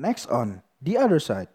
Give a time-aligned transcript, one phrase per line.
[0.00, 1.48] Next on The Other Side.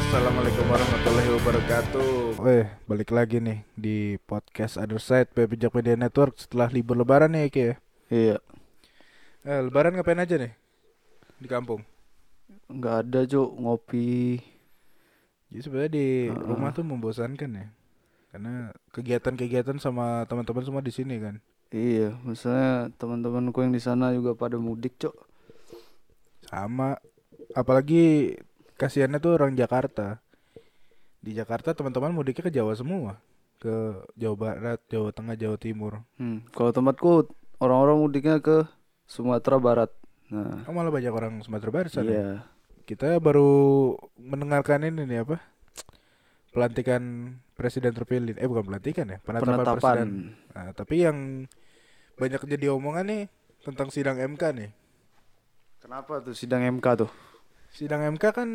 [0.00, 2.40] Assalamualaikum warahmatullahi wabarakatuh.
[2.40, 7.52] Weh, balik lagi nih di podcast Other Side Pijak Media Network setelah libur lebaran nih
[7.52, 7.74] Ki ya.
[8.08, 8.36] Iya,
[9.44, 10.56] Eh, lebaran ngapain aja nih?
[11.36, 11.84] Di kampung.
[12.66, 14.40] nggak ada Cuk ngopi.
[15.52, 16.40] Jadi sebenarnya di Heeh.
[16.40, 17.66] rumah tuh membosankan ya.
[18.32, 21.36] Karena kegiatan-kegiatan sama teman-teman semua di sini kan.
[21.68, 25.12] Iya, misalnya teman-temanku yang di sana juga pada mudik Cuk.
[26.48, 26.96] Sama
[27.52, 28.34] apalagi
[28.80, 30.24] kasihannya tuh orang Jakarta.
[31.26, 33.18] Di Jakarta teman-teman mudiknya ke Jawa semua.
[33.58, 33.74] Ke
[34.14, 36.06] Jawa Barat, Jawa Tengah, Jawa Timur.
[36.14, 37.26] Hmm, kalau tempatku
[37.58, 38.62] orang-orang mudiknya ke
[39.04, 39.90] Sumatera Barat.
[40.28, 42.06] Nah, Oh, malah banyak orang Sumatera Barat sana.
[42.06, 42.28] iya.
[42.84, 43.50] Kita baru
[44.14, 45.42] mendengarkan ini nih apa?
[46.50, 47.02] Pelantikan
[47.52, 48.38] presiden terpilih.
[48.38, 49.74] Eh bukan pelantikan ya, penetapan, Penetapan.
[49.74, 50.08] presiden.
[50.54, 51.18] Nah, tapi yang
[52.14, 53.22] banyak jadi omongan nih
[53.60, 54.70] tentang sidang MK nih.
[55.82, 57.10] Kenapa tuh sidang MK tuh?
[57.68, 58.48] Sidang MK kan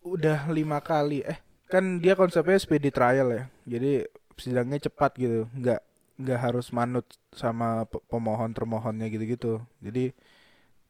[0.00, 1.20] udah lima kali.
[1.20, 1.36] Eh,
[1.72, 3.42] kan dia konsepnya speedy trial ya.
[3.66, 4.06] Jadi
[4.38, 5.80] sidangnya cepat gitu, nggak
[6.22, 7.04] nggak harus manut
[7.36, 9.60] sama pe- pemohon termohonnya gitu-gitu.
[9.84, 10.12] Jadi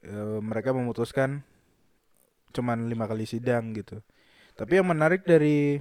[0.07, 1.43] eh, mereka memutuskan
[2.55, 4.01] cuman lima kali sidang gitu.
[4.59, 5.81] Tapi yang menarik dari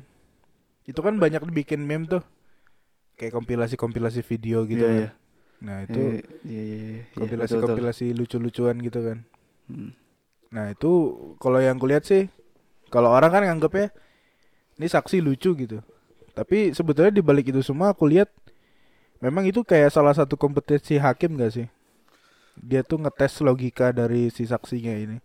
[0.85, 2.23] itu kan banyak dibikin meme tuh,
[3.19, 4.97] kayak kompilasi-kompilasi video gitu Iya, kan.
[4.99, 5.09] iya.
[5.65, 5.99] Nah itu
[6.45, 7.17] Iya, iya, iya, iya, betul.
[7.17, 9.17] kompilasi-kompilasi lucu-lucuan gitu kan.
[9.69, 9.89] Hmm.
[10.55, 10.91] Nah itu
[11.43, 12.23] kalau yang kulihat sih,
[12.93, 13.87] kalau orang kan nganggepnya
[14.75, 15.79] ini saksi lucu gitu.
[16.35, 18.27] Tapi sebetulnya di balik itu semua aku lihat
[19.23, 21.67] memang itu kayak salah satu kompetensi hakim gak sih?
[22.59, 25.17] Dia tuh ngetes logika dari si saksinya ini.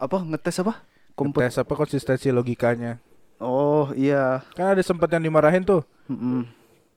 [0.00, 0.84] Apa ngetes apa?
[1.16, 1.48] Kompet.
[1.48, 3.00] Ngetes apa konsistensi logikanya.
[3.40, 4.44] Oh, iya.
[4.52, 5.84] Kan ada sempat yang dimarahin tuh.
[6.08, 6.44] Mm-mm.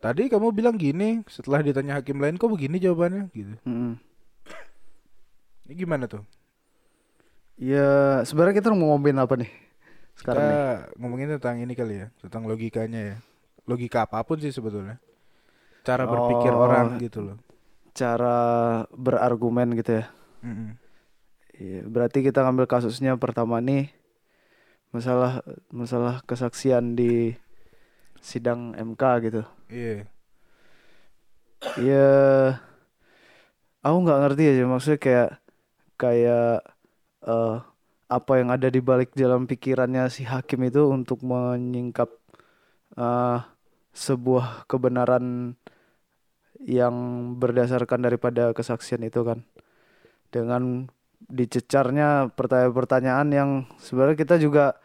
[0.03, 3.55] Tadi kamu bilang gini, setelah ditanya hakim lain kok begini jawabannya gitu.
[3.63, 3.95] Mm-mm.
[5.63, 6.27] Ini gimana tuh?
[7.55, 9.62] Ya, sebenarnya kita mau ngomongin apa nih?
[10.13, 10.77] Sekarang Kita nih.
[11.01, 13.15] ngomongin tentang ini kali ya, tentang logikanya ya.
[13.65, 14.99] Logika apa pun sih sebetulnya.
[15.83, 16.63] Cara berpikir Oh.
[16.63, 17.37] orang gitu loh.
[17.91, 18.37] Cara
[18.89, 20.05] berargumen gitu ya.
[20.41, 20.75] Mm-mm.
[21.53, 23.93] Iya, berarti kita ngambil kasusnya pertama nih
[24.89, 27.37] masalah masalah kesaksian di
[28.19, 29.41] sidang MK gitu.
[29.67, 30.09] Iya.
[31.79, 32.09] Iya,
[33.79, 35.29] aku nggak ngerti aja maksudnya kayak
[35.95, 36.59] kayak
[37.23, 37.55] eh,
[38.13, 42.09] apa yang ada di balik dalam pikirannya si hakim itu untuk menyingkap
[42.97, 43.37] eh,
[43.93, 45.57] sebuah kebenaran
[46.63, 46.95] yang
[47.37, 49.43] berdasarkan daripada kesaksian itu kan.
[50.33, 50.89] Dengan
[51.29, 54.77] dicecarnya pertanyaan-pertanyaan yang sebenarnya kita juga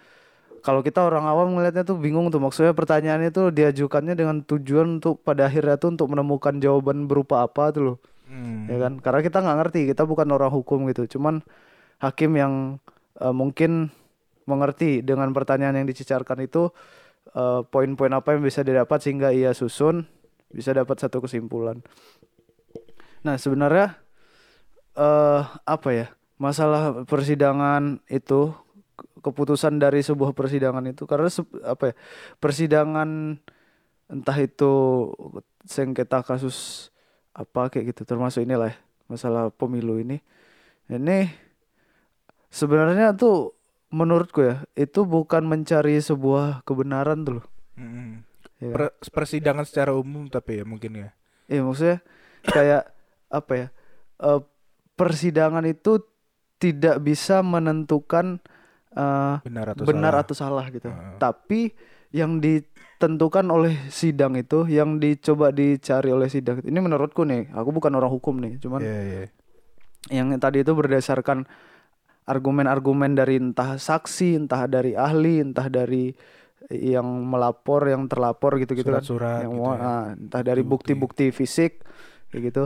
[0.61, 2.43] kalau kita orang awam ngelihatnya tuh bingung tuh.
[2.43, 7.71] Maksudnya pertanyaan itu diajukannya dengan tujuan untuk pada akhirnya tuh untuk menemukan jawaban berupa apa
[7.73, 7.99] tuh loh.
[8.29, 8.69] Hmm.
[8.69, 9.01] ya kan?
[9.01, 11.17] Karena kita nggak ngerti kita bukan orang hukum gitu.
[11.17, 11.41] Cuman
[12.03, 12.77] hakim yang
[13.21, 13.91] eh, mungkin
[14.49, 16.73] mengerti dengan pertanyaan yang dicecarkan itu
[17.37, 20.09] eh, poin-poin apa yang bisa didapat sehingga ia susun
[20.49, 21.85] bisa dapat satu kesimpulan.
[23.27, 23.99] Nah sebenarnya
[24.99, 26.07] eh apa ya
[26.43, 28.51] masalah persidangan itu
[28.99, 31.95] ke- keputusan dari sebuah persidangan itu karena se- apa ya
[32.43, 33.39] persidangan
[34.09, 34.73] entah itu
[35.69, 36.89] sengketa kasus
[37.37, 38.77] apa kayak gitu termasuk inilah ya,
[39.07, 40.19] masalah pemilu ini.
[40.89, 41.48] Ini
[42.49, 43.55] sebenarnya tuh
[43.89, 47.47] menurutku ya itu bukan mencari sebuah kebenaran tuh loh
[47.81, 48.21] Mm-mm.
[48.61, 48.73] ya?
[48.75, 51.09] Per- persidangan secara umum tapi ya mungkin ya.
[51.49, 52.05] Iya maksudnya
[52.45, 52.93] kayak
[53.29, 53.67] apa ya
[54.21, 54.41] eh,
[54.93, 56.05] persidangan itu
[56.59, 58.43] tidak bisa menentukan
[58.93, 60.25] eh, Benar atau benar salah.
[60.27, 60.89] atau salah gitu.
[60.91, 61.17] Heeh.
[61.17, 61.61] Tapi
[62.09, 67.93] yang ditentukan oleh sidang itu, yang dicoba dicari oleh sidang ini menurutku nih, aku bukan
[67.95, 69.21] orang hukum nih, cuman Iya, iya.
[70.09, 71.45] yang tadi itu berdasarkan
[72.29, 76.13] argumen-argumen dari entah saksi, entah dari ahli, entah dari
[76.69, 79.81] yang melapor, yang terlapor gitu-gitu kan Surat-surat yang gitu ya.
[79.81, 81.33] ah, entah dari Bukti-bukti.
[81.33, 81.81] fisik
[82.29, 82.65] kayak gitu.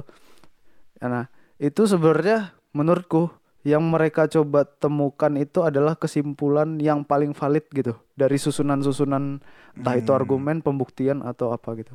[0.98, 1.30] Nah,
[1.62, 3.30] itu sebenarnya menurutku
[3.62, 9.38] yang mereka coba temukan itu adalah kesimpulan yang paling valid gitu dari susunan-susunan
[9.78, 10.18] entah itu Hmm.
[10.18, 11.94] argumen, pembuktian atau apa gitu.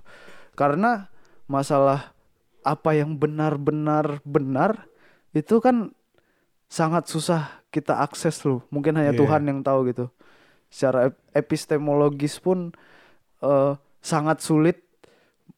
[0.56, 1.12] Karena
[1.52, 2.16] masalah
[2.64, 4.88] apa yang benar-benar benar
[5.36, 5.92] itu kan
[6.68, 8.64] sangat susah kita akses loh.
[8.70, 9.20] Mungkin hanya Iya.
[9.20, 10.06] Tuhan yang tahu gitu.
[10.68, 12.72] Secara ep- epistemologis pun
[13.40, 14.84] eh, sangat sulit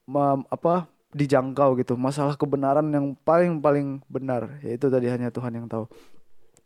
[0.05, 1.97] mem- apa dijangkau gitu.
[1.97, 5.89] Masalah kebenaran yang paling paling benar yaitu tadi hanya Tuhan yang tahu.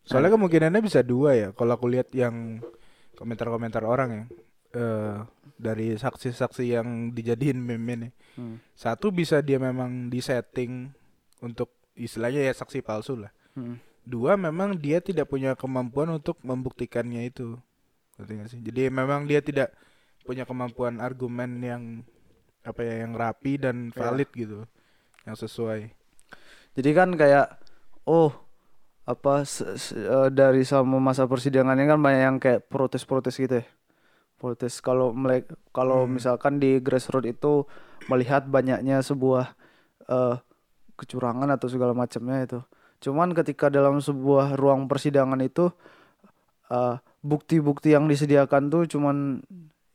[0.03, 1.47] Soalnya kemungkinannya bisa dua ya.
[1.55, 2.59] Kalau aku lihat yang
[3.15, 4.23] komentar-komentar orang ya
[4.73, 5.17] eh
[5.53, 8.11] dari saksi-saksi yang dijadiin meme nih.
[8.35, 8.57] Hmm.
[8.73, 10.89] Satu bisa dia memang disetting
[11.39, 13.31] untuk istilahnya ya saksi palsu lah.
[13.53, 13.77] Hmm.
[14.03, 17.55] Dua memang dia tidak punya kemampuan untuk membuktikannya itu.
[18.19, 18.59] Ngerti sih?
[18.59, 19.71] Jadi memang dia tidak
[20.23, 21.81] punya kemampuan argumen yang
[22.63, 24.07] apa ya yang rapi dan Ya.
[24.07, 24.67] valid gitu.
[25.23, 25.91] Yang sesuai.
[26.75, 27.59] Jadi kan kayak
[28.03, 28.31] oh
[29.03, 33.65] apa se- se- eh, dari sama masa persidangannya kan banyak yang kayak protes-protes gitu ya.
[34.39, 35.15] Protes kalau
[35.71, 36.19] kalau Hmm.
[36.19, 37.63] misalkan di grassroots itu
[38.11, 39.55] melihat banyaknya sebuah
[40.11, 40.35] eh,
[40.99, 42.59] kecurangan atau segala macamnya itu.
[43.03, 45.67] Cuman ketika dalam sebuah ruang persidangan itu
[46.71, 49.43] eh, bukti-bukti yang disediakan tuh cuman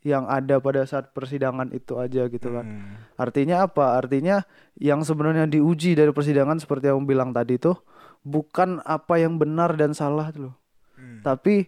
[0.07, 2.65] yang ada pada saat persidangan itu aja gitu kan.
[2.65, 2.95] Hmm.
[3.19, 3.99] Artinya apa?
[3.99, 4.45] Artinya
[4.79, 7.81] yang sebenarnya diuji dari persidangan seperti yang bilang tadi tuh
[8.23, 10.55] bukan apa yang benar dan salah tuh loh.
[10.95, 11.25] Hmm.
[11.25, 11.67] Tapi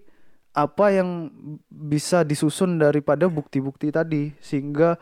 [0.50, 1.30] apa yang
[1.70, 4.98] bisa disusun daripada bukti-bukti tadi sehingga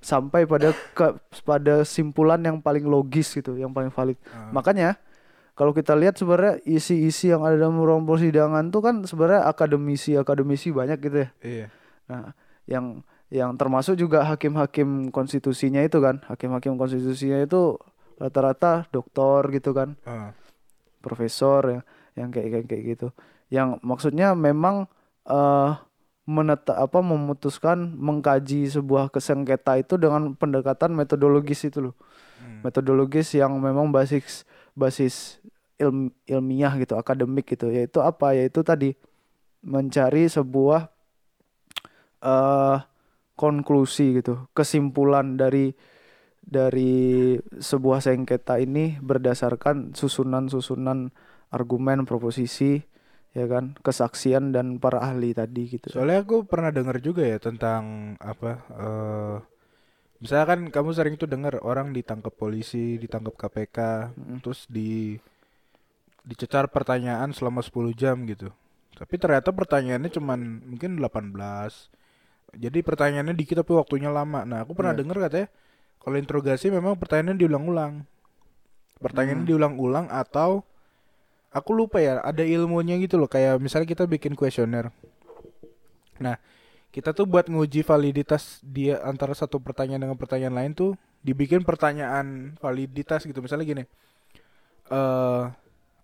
[0.00, 4.16] sampai pada ke, pada simpulan yang paling logis gitu, yang paling valid.
[4.32, 4.48] Ah.
[4.56, 4.96] Makanya
[5.56, 10.98] kalau kita lihat sebenarnya isi-isi yang ada dalam ruang persidangan tuh kan sebenarnya akademisi-akademisi banyak
[11.00, 11.28] gitu ya.
[11.40, 11.66] Iya.
[12.12, 12.36] Nah,
[12.68, 12.84] yang
[13.32, 17.80] yang termasuk juga hakim-hakim konstitusinya itu kan, hakim-hakim konstitusinya itu
[18.20, 20.30] rata-rata doktor gitu kan, Ah.
[21.00, 21.82] profesor yang
[22.14, 23.08] yang kayak kayak, kayak gitu.
[23.48, 24.86] Yang maksudnya memang
[25.26, 25.72] eh
[26.26, 31.94] meneta apa memutuskan mengkaji sebuah kesengketa itu dengan pendekatan metodologis itu loh.
[32.42, 32.66] Hmm.
[32.66, 34.42] Metodologis yang memang basis
[34.76, 35.40] basis
[35.80, 37.72] ilm- ilmiah gitu, akademik gitu.
[37.72, 38.36] Yaitu apa?
[38.36, 38.92] Yaitu tadi
[39.64, 40.92] mencari sebuah
[42.22, 42.78] eh
[43.36, 45.76] konklusi gitu, kesimpulan dari
[46.40, 51.10] dari sebuah sengketa ini berdasarkan susunan-susunan
[51.50, 52.80] argumen, proposisi,
[53.34, 55.90] ya kan, kesaksian dan para ahli tadi gitu.
[55.90, 58.62] Soalnya aku pernah dengar juga ya tentang apa
[60.18, 63.78] misalkan kamu sering tuh dengar orang ditangkap polisi, ditangkap KPK,
[64.16, 64.38] Mm.
[64.40, 65.20] terus di
[66.26, 68.50] dicecar pertanyaan selama 10 jam gitu.
[68.96, 70.40] Tapi ternyata pertanyaannya cuman
[70.74, 71.92] mungkin 18.
[72.56, 74.42] Jadi pertanyaannya dikit tapi waktunya lama.
[74.42, 75.00] Nah, aku pernah Iya.
[75.04, 75.48] dengar katanya
[76.00, 78.08] kalau interogasi memang pertanyaannya diulang-ulang.
[78.96, 79.52] Pertanyaannya Hmm.
[79.52, 80.64] diulang-ulang atau
[81.52, 83.28] aku lupa ya, ada ilmunya gitu loh.
[83.28, 84.88] Kayak misalnya kita bikin kuesioner.
[86.16, 86.40] Nah,
[86.96, 90.90] kita tuh buat nguji validitas dia antara satu pertanyaan dengan pertanyaan lain tuh
[91.20, 93.44] dibikin pertanyaan validitas gitu.
[93.44, 93.84] Misalnya gini.
[94.88, 95.42] eh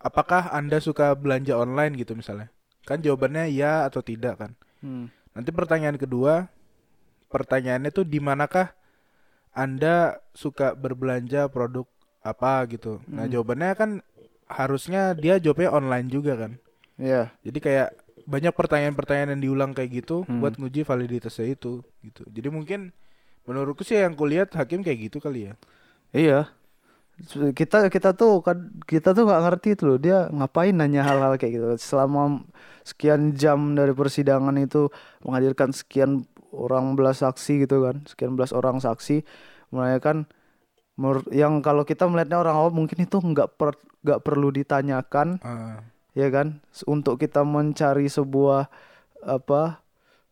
[0.03, 2.53] apakah Anda suka belanja online gitu misalnya?
[2.85, 4.51] Kan jawabannya ya atau tidak kan.
[4.83, 5.09] Hmm.
[5.33, 6.51] Nanti pertanyaan kedua,
[7.31, 8.75] pertanyaannya tuh di manakah
[9.55, 11.87] Anda suka berbelanja produk
[12.27, 12.99] apa gitu.
[13.07, 13.33] Nah, Hmm.
[13.33, 13.91] jawabannya kan
[14.51, 16.59] harusnya dia jawabnya online juga kan.
[16.99, 17.31] Iya.
[17.47, 17.89] Jadi kayak
[18.25, 20.41] banyak pertanyaan-pertanyaan yang diulang kayak gitu Hmm.
[20.41, 22.23] buat nguji validitasnya itu gitu.
[22.29, 22.95] Jadi mungkin
[23.45, 25.55] menurutku sih yang kulihat hakim kayak gitu kali ya.
[26.15, 26.41] Iya.
[27.55, 31.53] Kita kita tuh kan kita tuh nggak ngerti itu loh dia ngapain nanya hal-hal kayak
[31.61, 31.67] gitu.
[31.79, 32.43] Selama
[32.83, 34.91] sekian jam dari persidangan itu
[35.23, 39.23] menghadirkan sekian orang belas saksi gitu kan, sekian belas orang saksi,
[40.03, 40.27] kan
[40.99, 43.73] menurut yang kalau kita melihatnya orang awam mungkin itu nggak per,
[44.05, 45.81] nggak perlu ditanyakan Ah,
[46.13, 46.61] ya kan?
[46.89, 48.69] Untuk kita mencari sebuah
[49.23, 49.83] apa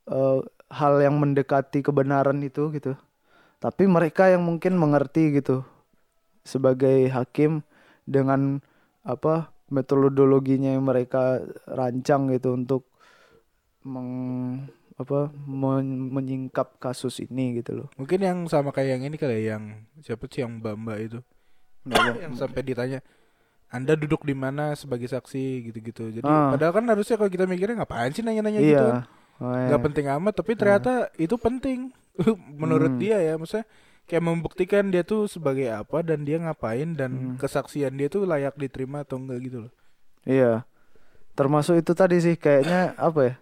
[0.08, 2.94] eh, hal yang mendekati kebenaran itu gitu.
[3.60, 5.66] Tapi mereka yang mungkin mengerti gitu.
[6.44, 7.60] Sebagai hakim
[8.08, 8.64] dengan
[9.04, 12.88] apa metodologinya yang mereka rancang gitu untuk
[13.87, 14.10] meng
[15.00, 17.88] apa men- menyingkap kasus ini gitu loh.
[17.96, 21.18] Mungkin yang sama kayak yang ini kali ya, yang siapa sih yang Mbak-mbak itu?
[21.88, 23.00] Yang sampai ditanya
[23.70, 26.10] Anda duduk di mana sebagai saksi gitu-gitu.
[26.10, 26.50] Jadi Ah.
[26.50, 28.98] padahal kan harusnya kalau kita mikirnya ngapain sih nanya-nanya gitu kan?
[29.06, 29.72] iya Oh, iya.
[29.72, 31.88] nggak penting amat tapi ternyata itu penting
[32.60, 33.00] menurut Hmm.
[33.00, 33.64] dia ya maksudnya
[34.04, 37.36] kayak membuktikan dia tuh sebagai apa dan dia ngapain dan Hmm.
[37.38, 39.72] kesaksian dia tuh layak diterima atau enggak gitu loh
[40.22, 40.68] Iya.
[41.32, 43.34] Termasuk itu tadi sih kayaknya apa ya?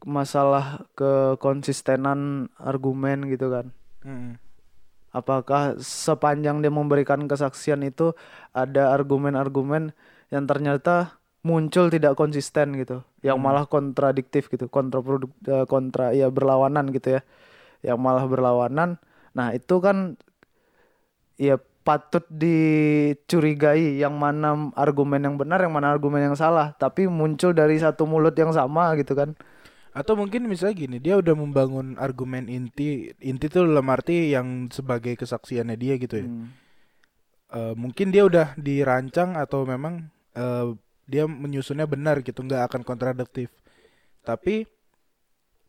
[0.00, 3.74] Masalah kekonsistenan argumen gitu kan.
[4.04, 4.38] Mm.
[5.14, 8.12] Apakah sepanjang dia memberikan kesaksian itu
[8.52, 9.96] ada argumen-argumen
[10.28, 13.48] yang ternyata muncul tidak konsisten gitu, yang Hmm.
[13.48, 17.20] malah kontradiktif gitu, kontraproduk eh, kontra ya berlawanan gitu ya.
[17.84, 18.98] Yang malah berlawanan.
[19.36, 20.18] Nah, itu kan
[21.38, 27.56] ya patut dicurigai yang mana argumen yang benar, yang mana argumen yang salah, tapi muncul
[27.56, 29.32] dari satu mulut yang sama gitu kan.
[29.98, 35.18] Atau mungkin misalnya gini dia udah membangun argumen inti inti tuh dalam arti yang sebagai
[35.18, 36.26] kesaksiannya dia gitu ya.
[36.26, 36.48] Hmm.
[37.48, 40.06] Eh, mungkin dia udah dirancang atau memang
[40.38, 40.66] eh,
[41.08, 43.50] dia menyusunnya benar gitu nggak akan kontradiktif.
[44.22, 44.68] Tapi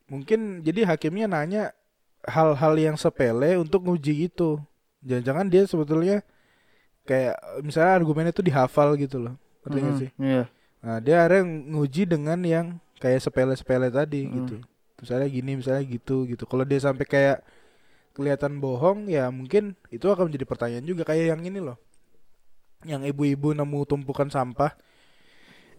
[0.09, 1.63] mungkin jadi hakimnya nanya
[2.27, 4.59] hal-hal yang sepele untuk nguji itu.
[4.99, 6.17] Jangan-jangan dia sebetulnya
[7.07, 9.35] kayak misalnya argumennya itu dihafal gitu loh.
[9.63, 10.11] Ngerti nggak Hmm, sih?
[10.19, 10.43] Iya.
[10.79, 11.43] nah dia akhirnya
[11.75, 14.33] nguji dengan yang kayak sepele-sepele tadi Hmm.
[14.37, 14.55] gitu
[14.99, 17.39] misalnya gini misalnya gitu gitu kalau dia sampai kayak
[18.11, 21.79] kelihatan bohong ya mungkin itu akan menjadi pertanyaan juga kayak yang ini loh
[22.83, 24.75] yang ibu-ibu nemu tumpukan sampah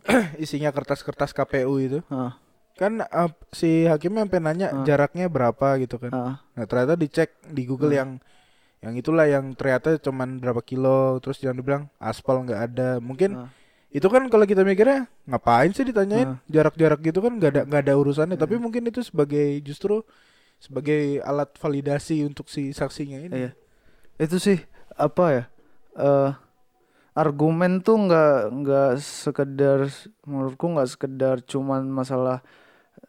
[0.41, 2.41] isinya kertas-kertas KPU itu Ah,
[2.75, 4.81] kan uh, si hakimnya sampai nanya Ah.
[4.83, 8.01] jaraknya berapa gitu kan ah, nah ternyata dicek di Google Hmm.
[8.01, 8.11] yang
[8.81, 13.49] yang itulah yang ternyata cuman berapa kilo terus jangan dibilang aspal nggak ada mungkin ah.
[13.91, 16.39] Itu kan kalau kita mikirnya ngapain sih ditanyain Ah.
[16.47, 18.63] jarak-jarak gitu kan nggak ada nggak ada urusannya tapi Hmm.
[18.63, 20.07] mungkin itu sebagai justru
[20.57, 23.51] sebagai alat validasi untuk si saksinya ini Iya.
[24.17, 24.61] Itu sih
[24.95, 25.45] apa ya?
[25.93, 26.31] eh
[27.13, 29.91] argumen tuh nggak nggak sekedar
[30.23, 32.47] menurutku nggak sekedar cuman masalah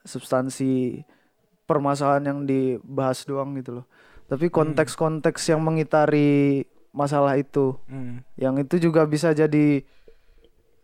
[0.01, 1.03] substansi
[1.63, 3.85] permasalahan yang dibahas doang gitu loh.
[4.25, 8.23] Tapi konteks-konteks yang mengitari masalah itu, Hmm.
[8.35, 9.83] yang itu juga bisa jadi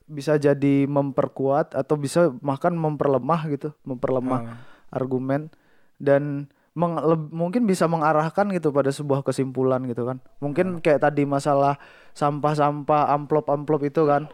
[0.07, 4.57] bisa jadi memperkuat atau bisa bahkan memperlemah gitu, memperlemah Ah.
[4.89, 5.51] argumen
[5.99, 10.23] dan meng- leb- mungkin bisa mengarahkan gitu pada sebuah kesimpulan gitu kan.
[10.39, 11.75] Mungkin kayak tadi masalah
[12.15, 14.31] sampah-sampah amplop-amplop itu kan.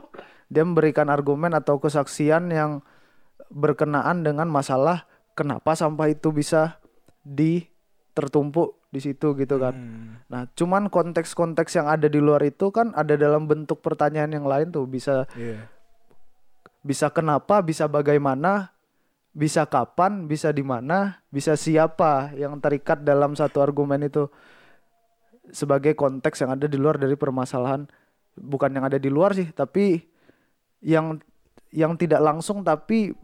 [0.54, 2.86] Dia memberikan argumen atau kesaksian yang
[3.50, 6.78] berkenaan dengan masalah kenapa sampah itu bisa
[7.26, 7.66] di
[8.14, 9.74] tertumpuk di situ gitu kan.
[9.74, 10.22] Hmm.
[10.30, 14.70] Nah, cuman konteks-konteks yang ada di luar itu kan ada dalam bentuk pertanyaan yang lain
[14.70, 15.66] tuh bisa Iya.
[16.86, 18.76] bisa kenapa, bisa bagaimana,
[19.34, 24.30] bisa kapan, bisa di mana, bisa siapa yang terikat dalam satu argumen itu
[25.50, 27.90] sebagai konteks yang ada di luar dari permasalahan
[28.38, 30.06] bukan yang ada di luar sih, tapi
[30.84, 31.18] yang
[31.74, 33.16] yang tidak langsung tapi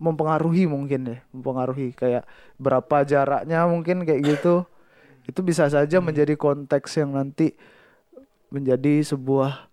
[0.00, 2.24] mempengaruhi mungkin ya, mempengaruhi kayak
[2.56, 4.64] berapa jaraknya mungkin kayak gitu.
[5.28, 7.52] Itu bisa saja menjadi konteks yang nanti
[8.48, 9.70] menjadi sebuah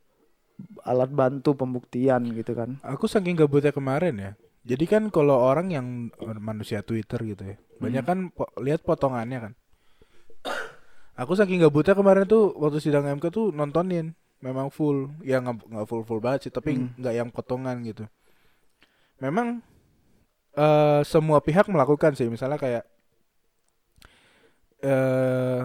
[0.84, 2.78] alat bantu pembuktian gitu kan.
[2.84, 4.32] Aku saking gabutnya kemarin ya.
[4.68, 9.54] Jadi kan kalau orang yang manusia Twitter gitu ya, banyak kan po- lihat potongannya kan.
[11.24, 16.04] Aku saking gabutnya kemarin tuh waktu sidang MK tuh nontonin, memang full, ya nggak full
[16.04, 16.94] full banget sih, tapi Hmm.
[17.00, 18.06] nggak yang potongan gitu.
[19.18, 19.66] Memang
[20.58, 22.84] eh semua pihak melakukan sih, misalnya kayak
[24.82, 25.62] eh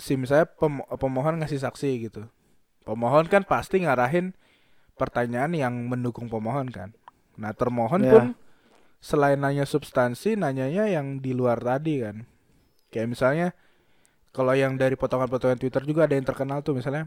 [0.00, 2.22] si misalnya pem- pemohon ngasih saksi gitu.
[2.86, 4.32] Pemohon kan pasti ngarahin
[4.96, 6.90] pertanyaan yang mendukung pemohon kan.
[7.36, 8.12] Nah termohon Ya.
[8.12, 8.24] pun
[9.00, 12.26] selain nanya substansi, nanyanya yang di luar tadi kan.
[12.90, 13.48] Kayak misalnya
[14.30, 17.06] kalau yang dari potongan-potongan Twitter juga ada yang terkenal tuh misalnya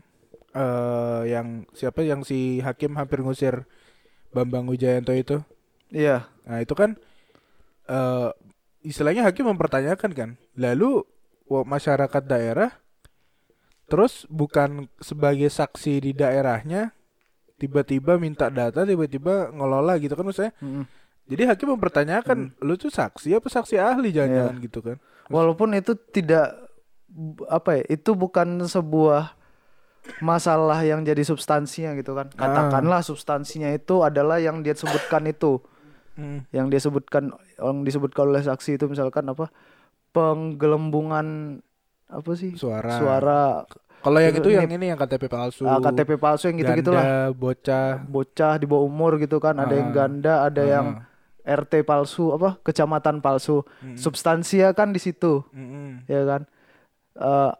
[0.53, 3.65] eh yang siapa yang si hakim hampir ngusir
[4.33, 5.41] Bambang Wijayanto itu.
[5.93, 6.29] Iya.
[6.45, 6.97] Nah itu kan
[7.89, 8.29] eh
[8.83, 10.29] istilahnya hakim mempertanyakan kan.
[10.59, 11.03] Lalu
[11.47, 12.71] masyarakat daerah
[13.87, 16.95] terus bukan sebagai saksi di daerahnya
[17.61, 20.53] tiba-tiba minta data tiba-tiba ngelola gitu kan maksudnya.
[20.59, 20.83] Mm.
[21.23, 24.97] Jadi hakim mempertanyakan lu tuh saksi apa saksi ahli jangan-jangan gitu kan.
[25.31, 26.51] Walaupun itu tidak
[27.47, 29.37] apa ya, itu bukan sebuah
[30.19, 32.27] masalah yang jadi substansinya gitu kan.
[32.35, 35.63] Katakanlah substansinya itu adalah yang dia sebutkan itu,
[36.13, 36.45] Hmm.
[36.53, 39.49] yang dia sebutkan yang disebutkan oleh saksi itu misalkan apa?
[40.13, 41.59] Penggelembungan
[42.07, 42.53] apa sih?
[42.53, 42.95] Suara.
[42.95, 43.43] Suara
[43.99, 45.63] Kalau yang Itu yang ini yang KTP palsu.
[45.63, 47.31] ah, KTP palsu yang ganda, gitu-gitulah.
[47.31, 48.03] bocah.
[48.03, 49.95] Bocah di bawah umur gitu kan, ada yang Ah.
[49.95, 51.55] ganda, ada yang Ah.
[51.55, 52.59] RT palsu, apa?
[52.59, 53.63] Kecamatan palsu.
[53.79, 53.95] Mm-mm.
[53.95, 55.43] Substansia kan di situ.
[55.49, 56.03] Mm-mm.
[56.05, 56.43] ya kan
[57.13, 57.51] Eh,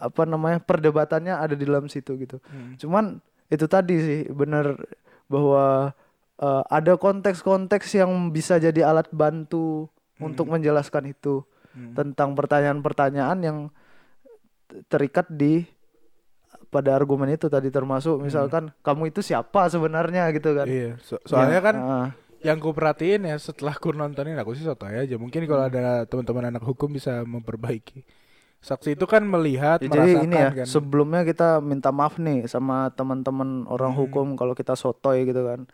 [0.00, 2.78] apa namanya perdebatannya ada di dalam situ gitu Mm.
[2.78, 4.78] cuman itu tadi sih benar
[5.26, 5.90] bahwa
[6.38, 9.86] eh, ada konteks-konteks yang bisa jadi alat bantu
[10.18, 11.94] untuk menjelaskan itu Mm.
[11.94, 13.58] tentang pertanyaan-pertanyaan yang
[14.86, 15.62] terikat di
[16.68, 21.60] pada argumen itu tadi termasuk misalkan kamu itu siapa sebenarnya gitu kan Iya, so- soalnya
[21.60, 22.06] Ya, kan ah,
[22.40, 25.16] yang ku perhatiin ya setelah ku nontonin aku sih soto aja.
[25.16, 28.04] Mungkin kalau ada teman-teman anak hukum bisa memperbaiki.
[28.58, 30.66] Saksi itu kan melihat, Ya, jadi ini ya kan.
[30.66, 34.00] sebelumnya kita minta maaf nih sama teman-teman orang Hmm.
[34.02, 35.66] hukum kalau kita sotoy gitu kan.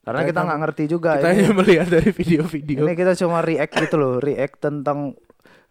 [0.00, 1.34] Karena Kita kan- nggak ngerti juga Kita ini.
[1.40, 2.82] hanya melihat dari video-video.
[2.84, 5.14] Ini kita cuma react gitu loh, react tentang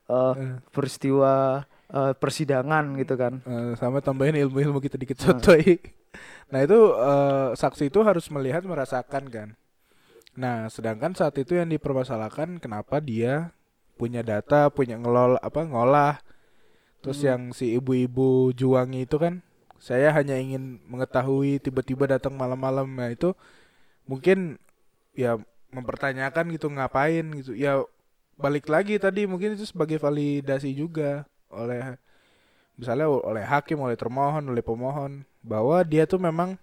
[0.03, 0.35] Eh,
[0.69, 3.39] peristiwa eh, persidangan gitu kan.
[3.39, 5.79] eh, sama tambahin ilmu-ilmu kita dikit sotoy.
[6.51, 9.49] Nah itu eh, saksi itu harus melihat, merasakan kan.
[10.33, 13.55] Nah, sedangkan saat itu yang dipermasalahkan kenapa dia
[13.95, 16.19] punya data, punya ngelola apa ngolah.
[16.99, 17.27] Terus Hmm.
[17.29, 19.39] yang si ibu-ibu juangi itu kan
[19.77, 22.89] saya hanya ingin mengetahui tiba-tiba datang malam-malam.
[22.89, 23.31] Nah, itu
[24.09, 24.59] mungkin
[25.13, 25.37] ya
[25.73, 27.53] mempertanyakan gitu ngapain gitu.
[27.57, 27.81] Ya
[28.37, 31.97] balik lagi tadi mungkin itu sebagai validasi juga oleh
[32.77, 36.57] misalnya oleh hakim, oleh termohon, oleh pemohon bahwa dia tuh memang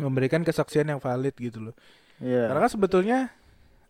[0.00, 1.74] memberikan kesaksian yang valid gitu loh.
[2.18, 2.50] Iya.
[2.50, 3.18] Karena kan sebetulnya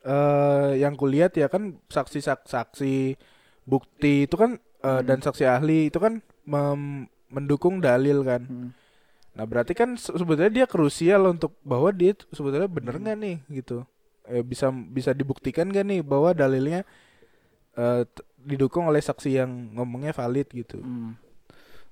[0.05, 3.17] eh yang kulihat ya kan saksi-saksi
[3.65, 5.07] bukti itu kan eh, Hmm.
[5.09, 6.21] dan saksi ahli itu kan
[7.33, 8.45] mendukung dalil kan.
[8.45, 8.71] Hmm.
[9.35, 13.83] Nah berarti kan se- sebetulnya dia krusial untuk bahwa dia sebetulnya bener nggak nih gitu.
[14.25, 16.87] Eh, bisa bisa dibuktikan gak nih bahwa dalilnya
[17.76, 18.03] eh,
[18.41, 20.81] didukung oleh saksi yang ngomongnya valid gitu.
[20.81, 21.19] Hmm.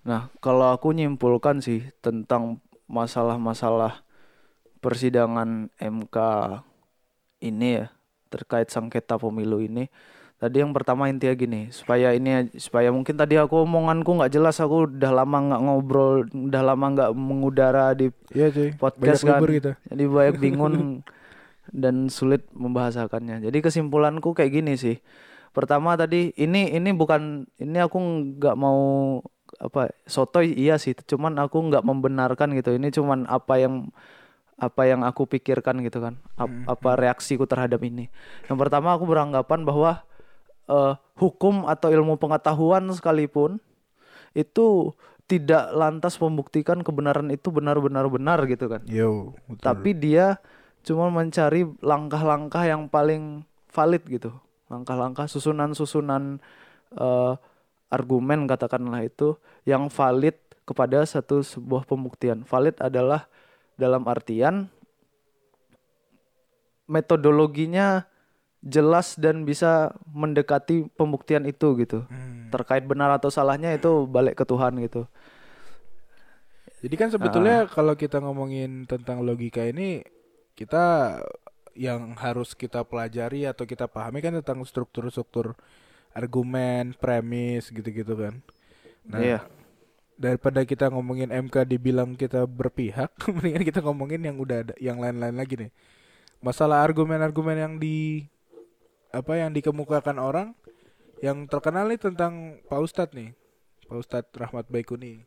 [0.03, 2.59] Nah, kalau aku nyimpulkan sih tentang
[2.91, 4.03] masalah-masalah
[4.83, 6.17] persidangan MK
[7.43, 7.87] ini ya
[8.33, 9.87] terkait sengketa pemilu ini.
[10.43, 14.91] Tadi yang pertama intinya gini, supaya ini supaya mungkin tadi aku omonganku nggak jelas, aku
[14.91, 18.75] udah lama nggak ngobrol, udah lama nggak mengudara di Iya cuy.
[18.75, 19.39] podcast Banyak kan.
[19.39, 19.71] libur gitu.
[19.87, 20.75] Jadi banyak bingung
[21.71, 23.39] dan sulit membahasakannya.
[23.47, 24.99] Jadi kesimpulanku kayak gini sih.
[25.55, 28.03] Pertama tadi ini ini bukan ini aku
[28.35, 29.23] nggak mau
[29.63, 32.75] apa sotoy iya sih, cuman aku nggak membenarkan gitu.
[32.75, 33.95] Ini cuman apa yang
[34.59, 36.19] apa yang aku pikirkan gitu kan.
[36.35, 38.11] Hmm, apa reaksiku terhadap ini.
[38.51, 40.03] Yang pertama aku beranggapan bahwa
[40.69, 43.59] eh, hukum atau ilmu pengetahuan sekalipun
[44.33, 44.93] itu
[45.31, 48.83] tidak lantas membuktikan kebenaran itu benar-benar benar gitu kan.
[48.85, 49.33] Yo.
[49.49, 49.65] betul.
[49.65, 50.37] Tapi dia
[50.83, 54.31] cuma mencari langkah-langkah yang paling valid gitu.
[54.69, 56.43] Langkah-langkah susunan-susunan
[56.97, 57.35] eh,
[57.93, 59.37] argumen katakanlah itu
[59.69, 62.45] yang valid kepada satu sebuah pembuktian.
[62.49, 63.29] Valid adalah
[63.77, 64.69] dalam artian
[66.87, 68.05] metodologinya
[68.63, 72.07] jelas dan bisa mendekati pembuktian itu gitu.
[72.07, 72.49] Hmm.
[72.55, 75.11] Terkait benar atau salahnya itu balik ke Tuhan gitu.
[76.83, 80.03] Jadi kan sebetulnya kalau kita ngomongin tentang logika ini
[80.59, 81.19] kita
[81.79, 85.57] yang harus kita pelajari atau kita pahami kan tentang struktur-struktur
[86.13, 88.35] argumen, premis gitu-gitu kan.
[89.09, 89.41] Nah, Iya.
[90.21, 95.35] daripada kita ngomongin MK dibilang kita berpihak, mendingan kita ngomongin yang udah ada yang lain-lain
[95.35, 95.73] lagi nih.
[96.45, 98.29] Masalah argumen-argumen yang di
[99.13, 100.49] apa yang dikemukakan orang
[101.23, 103.37] yang terkenal nih tentang Pak Ustadz nih.
[103.87, 105.23] Pak Ustadz Rahmat Baikuni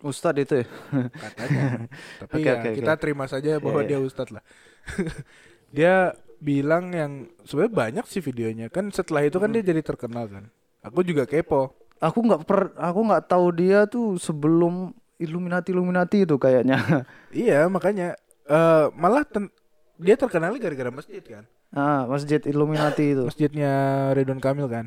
[0.00, 0.66] Ustadz itu ya.
[1.14, 1.64] katanya.
[2.20, 3.00] Tapi Oke, ya oke, kita oke.
[3.00, 4.44] terima saja bahwa Iya, dia ustadz lah.
[5.76, 5.94] dia
[6.36, 7.12] bilang yang
[7.48, 10.44] sebenarnya banyak sih videonya kan setelah itu kan dia jadi terkenal kan.
[10.84, 11.72] Aku juga kepo.
[11.96, 16.76] Aku nggak per aku nggak tahu dia tuh sebelum Illuminati Illuminati itu kayaknya.
[17.32, 19.52] Iya makanya eh malah ten-
[19.96, 21.48] dia terkenal gara-gara masjid kan.
[21.76, 23.22] Ah, masjid Illuminati itu.
[23.28, 23.72] Masjidnya
[24.16, 24.86] Ridwan Kamil kan.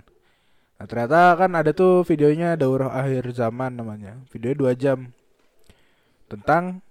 [0.81, 4.17] Nah ternyata kan ada tuh videonya daurah akhir zaman namanya.
[4.33, 5.13] Videonya dua jam
[6.27, 6.81] tentang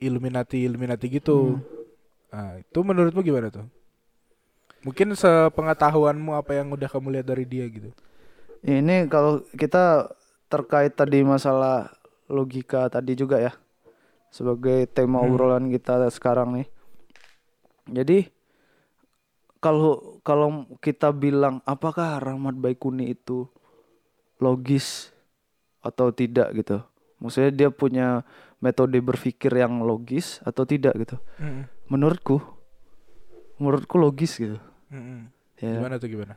[0.00, 1.60] Illuminati Illuminati gitu.
[2.34, 3.62] Nah, itu menurutmu gimana tuh?
[4.82, 7.94] Mungkin sepengetahuanmu apa yang udah kamu lihat dari dia gitu.
[8.66, 10.10] Ini kalau kita
[10.50, 11.94] terkait tadi masalah
[12.26, 13.54] logika tadi juga ya.
[14.34, 15.30] Sebagai tema Hmm.
[15.30, 16.68] obrolan kita sekarang nih.
[17.86, 18.33] Jadi
[19.64, 23.48] kalau kalau kita bilang apakah Rahmat Baikuni itu
[24.36, 25.08] logis
[25.80, 26.84] atau tidak gitu.
[27.16, 28.28] Maksudnya dia punya
[28.60, 31.16] metode berpikir yang logis atau tidak gitu.
[31.40, 31.64] Mm-mm.
[31.88, 32.44] Menurutku
[33.56, 34.60] menurutku logis gitu.
[34.92, 35.32] Mm-mm.
[35.56, 35.80] Ya.
[35.80, 36.36] Gimana tuh gimana?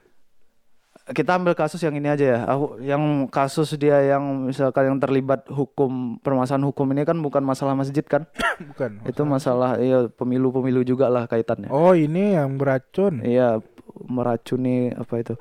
[1.16, 2.40] Kita ambil kasus yang ini aja ya.
[2.48, 7.76] Aku yang kasus dia yang misalkan yang terlibat hukum permasalahan hukum ini kan bukan masalah
[7.76, 8.28] masjid kan?
[8.74, 9.06] Bukan.
[9.06, 11.70] Itu masalah iya pemilu-pemilu juga lah kaitannya.
[11.70, 13.22] Oh ini yang beracun.
[13.22, 13.62] Iya
[14.04, 15.34] meracuni apa itu.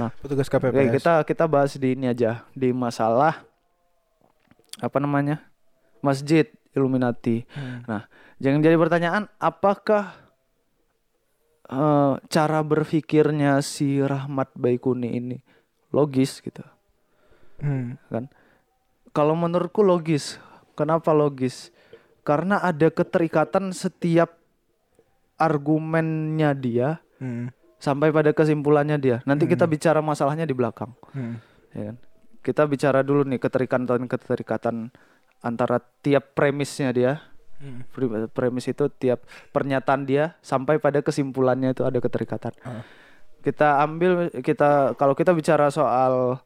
[0.00, 0.92] Nah, Petugas oke, KPPS.
[0.98, 3.44] kita kita bahas di ini aja di masalah
[4.80, 5.44] apa namanya?
[6.02, 7.44] Masjid Illuminati.
[7.52, 7.84] Hmm.
[7.84, 8.02] Nah,
[8.40, 10.21] jangan jadi pertanyaan apakah
[11.70, 15.38] eh, cara berpikirnya si Rahmat Baikuni ini
[15.92, 16.64] logis gitu.
[17.62, 18.00] Hmm.
[19.12, 20.40] Kalau menurutku logis.
[20.72, 21.68] Kenapa logis?
[22.24, 24.40] Karena ada keterikatan setiap
[25.36, 26.88] argumennya dia
[27.20, 27.52] Hmm.
[27.76, 29.16] sampai pada kesimpulannya dia.
[29.28, 29.74] Nanti kita Hmm.
[29.74, 31.38] bicara masalahnya di belakang, Hmm.
[31.76, 31.96] ya kan?
[32.42, 34.90] Kita bicara dulu nih keterikatan keterikatan
[35.42, 37.22] antara tiap premisnya dia.
[37.62, 37.86] Hmm.
[37.94, 39.22] Pre- Premis itu tiap
[39.54, 42.50] pernyataan dia sampai pada kesimpulannya itu ada keterikatan.
[42.66, 42.82] Ah.
[43.42, 46.42] Kita ambil kita kalau kita bicara soal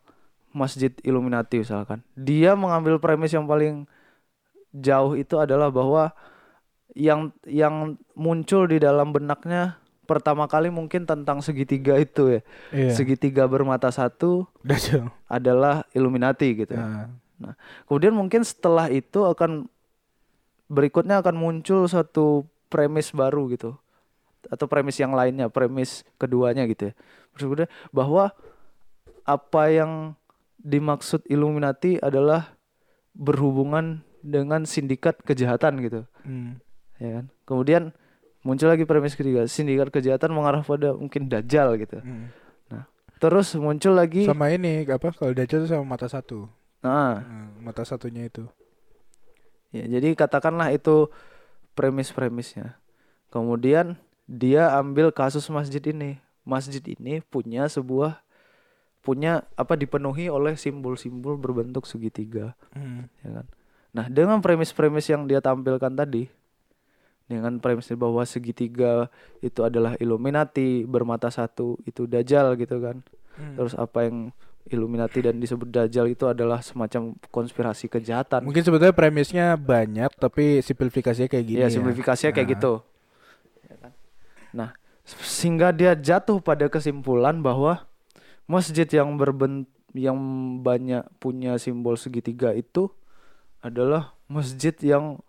[0.53, 3.89] Masjid Illuminati misalkan, dia mengambil premis yang paling
[4.73, 6.13] jauh itu adalah bahwa
[6.97, 9.77] yang yang muncul di dalam benaknya
[10.09, 12.43] pertama kali mungkin tentang segitiga itu ya.
[12.73, 12.93] Iya.
[12.97, 14.49] Segitiga bermata satu
[15.29, 16.73] adalah Illuminati gitu.
[16.73, 17.53] Nah, Nah,
[17.85, 19.69] kemudian mungkin setelah itu akan
[20.67, 23.79] berikutnya akan muncul satu premis baru gitu.
[24.47, 26.95] Atau premis yang lainnya, premis keduanya gitu ya.
[27.35, 28.31] Maksudnya bahwa
[29.27, 30.15] apa yang
[30.63, 32.55] dimaksud Illuminati adalah
[33.13, 36.59] berhubungan dengan sindikat kejahatan gitu hmm.
[36.99, 37.83] ya kan kemudian
[38.43, 42.27] muncul lagi premis ketiga sindikat kejahatan mengarah pada mungkin dajjal gitu hmm.
[43.23, 45.15] terus muncul lagi Sama ini apa?
[45.15, 46.53] Kalau Dajjal itu sama mata satu.
[46.85, 48.45] nah Nah, mata satunya itu.
[49.83, 51.13] Ya jadi katakanlah itu
[51.77, 52.81] premis-premisnya.
[53.29, 56.19] Kemudian dia ambil kasus masjid ini.
[56.47, 58.23] Masjid ini punya sebuah
[59.05, 62.59] punya apa dipenuhi oleh simbol-simbol berbentuk segitiga.
[62.75, 63.07] Hmm.
[63.23, 63.47] ya kan?
[63.95, 66.27] Nah dengan premis-premis yang dia tampilkan tadi
[67.27, 69.11] dengan premis bahwa segitiga
[69.43, 73.03] itu adalah Illuminati bermata satu itu Dajjal gitu kan.
[73.37, 73.53] Hmm.
[73.53, 74.33] terus apa yang
[74.67, 81.27] Illuminati dan disebut Dajjal itu adalah semacam konspirasi kejahatan Mungkin sebetulnya premisnya banyak tapi simplifikasinya
[81.27, 81.75] kayak gini Iya ya.
[81.79, 82.55] simplifikasinya kayak Nah.
[82.55, 82.73] gitu
[83.65, 83.93] Ya kan?
[84.51, 84.69] nah
[85.07, 87.87] sehingga dia jatuh pada kesimpulan bahwa
[88.45, 90.19] masjid yang berben yang
[90.61, 92.91] banyak punya simbol segitiga itu
[93.61, 95.23] adalah masjid yang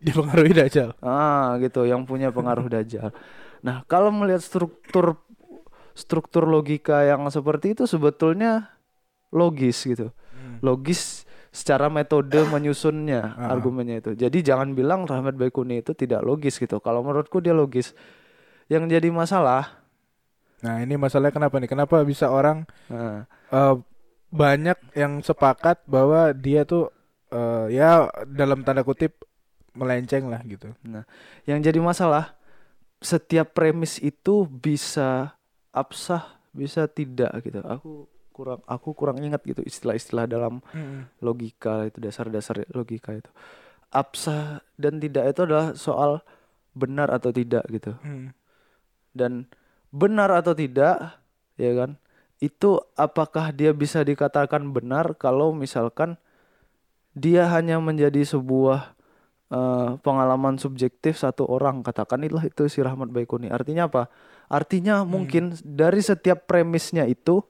[0.00, 0.96] Dipengaruhi Dajjal.
[1.04, 3.12] Ah, gitu, yang punya pengaruh dajjal.
[3.60, 5.20] Nah, kalau melihat struktur
[6.00, 8.72] struktur logika yang seperti itu sebetulnya
[9.30, 10.08] logis gitu.
[10.32, 10.58] Hmm.
[10.64, 13.52] Logis secara metode menyusunnya Ah.
[13.52, 14.10] argumennya itu.
[14.16, 16.80] Jadi jangan bilang Rahmat Baikuni itu tidak logis gitu.
[16.80, 17.92] Kalau menurutku dia logis.
[18.70, 19.82] Yang jadi masalah,
[20.60, 21.70] Nah, ini masalahnya kenapa nih?
[21.72, 23.74] Kenapa bisa orang nah, eh,
[24.28, 26.92] banyak yang sepakat bahwa dia tuh
[27.32, 29.24] eh, ya dalam tanda kutip
[29.72, 30.68] melenceng lah gitu.
[31.46, 32.34] yang jadi masalah
[33.00, 35.38] setiap premis itu bisa
[35.70, 37.60] absah, bisa tidak gitu.
[37.62, 40.64] Aku kurang aku kurang ingat gitu istilah-istilah dalam
[41.20, 43.30] logika itu dasar-dasar logika itu.
[43.90, 46.22] Absah dan tidak itu adalah soal
[46.72, 47.94] benar atau tidak gitu.
[48.00, 48.30] Hmm.
[49.10, 49.50] dan
[49.90, 51.18] benar atau tidak
[51.58, 51.98] ya kan
[52.40, 56.16] itu apakah dia bisa dikatakan benar kalau misalkan
[57.12, 58.96] dia hanya menjadi sebuah
[59.52, 61.84] eh, pengalaman subjektif satu orang?
[61.84, 63.52] Katakan itulah itu si Rahmat Baikuni.
[63.52, 64.08] Artinya apa
[64.50, 67.40] artinya mungkin dari setiap premisnya itu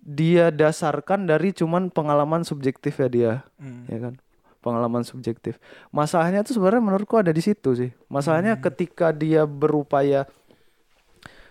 [0.00, 3.84] dia dasarkan dari cuman pengalaman subjektif ya dia Hmm.
[3.84, 4.14] ya kan?
[4.58, 5.58] Pengalaman subjektif.
[5.88, 7.90] Masalahnya tuh sebenarnya menurutku ada di situ sih.
[8.06, 10.26] Masalahnya ketika dia berupaya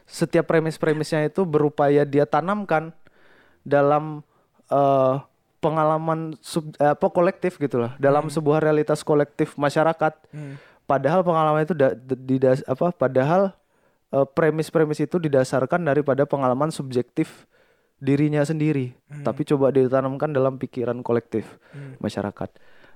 [0.04, 2.96] setiap premis-premisnya itu berupaya dia tanamkan
[3.62, 4.24] dalam
[4.68, 5.16] eh,
[5.60, 10.14] pengalaman sub eh, apa kolektif gitulah dalam sebuah realitas kolektif masyarakat.
[10.30, 10.56] Hmm.
[10.84, 13.52] padahal pengalaman itu da, d- didas apa padahal
[14.10, 17.46] premis-premis itu didasarkan daripada pengalaman subjektif
[17.98, 18.94] dirinya sendiri
[19.26, 21.98] tapi coba ditanamkan dalam pikiran kolektif Hmm.
[22.00, 22.50] masyarakat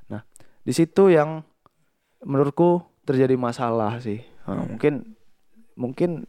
[0.08, 0.22] nah
[0.62, 1.42] di situ yang
[2.22, 5.14] menurutku terjadi masalah sih Nah, mungkin
[5.78, 6.26] mungkin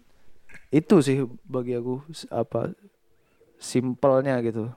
[0.68, 2.76] itu sih bagi aku apa
[3.56, 4.68] simpelnya gitu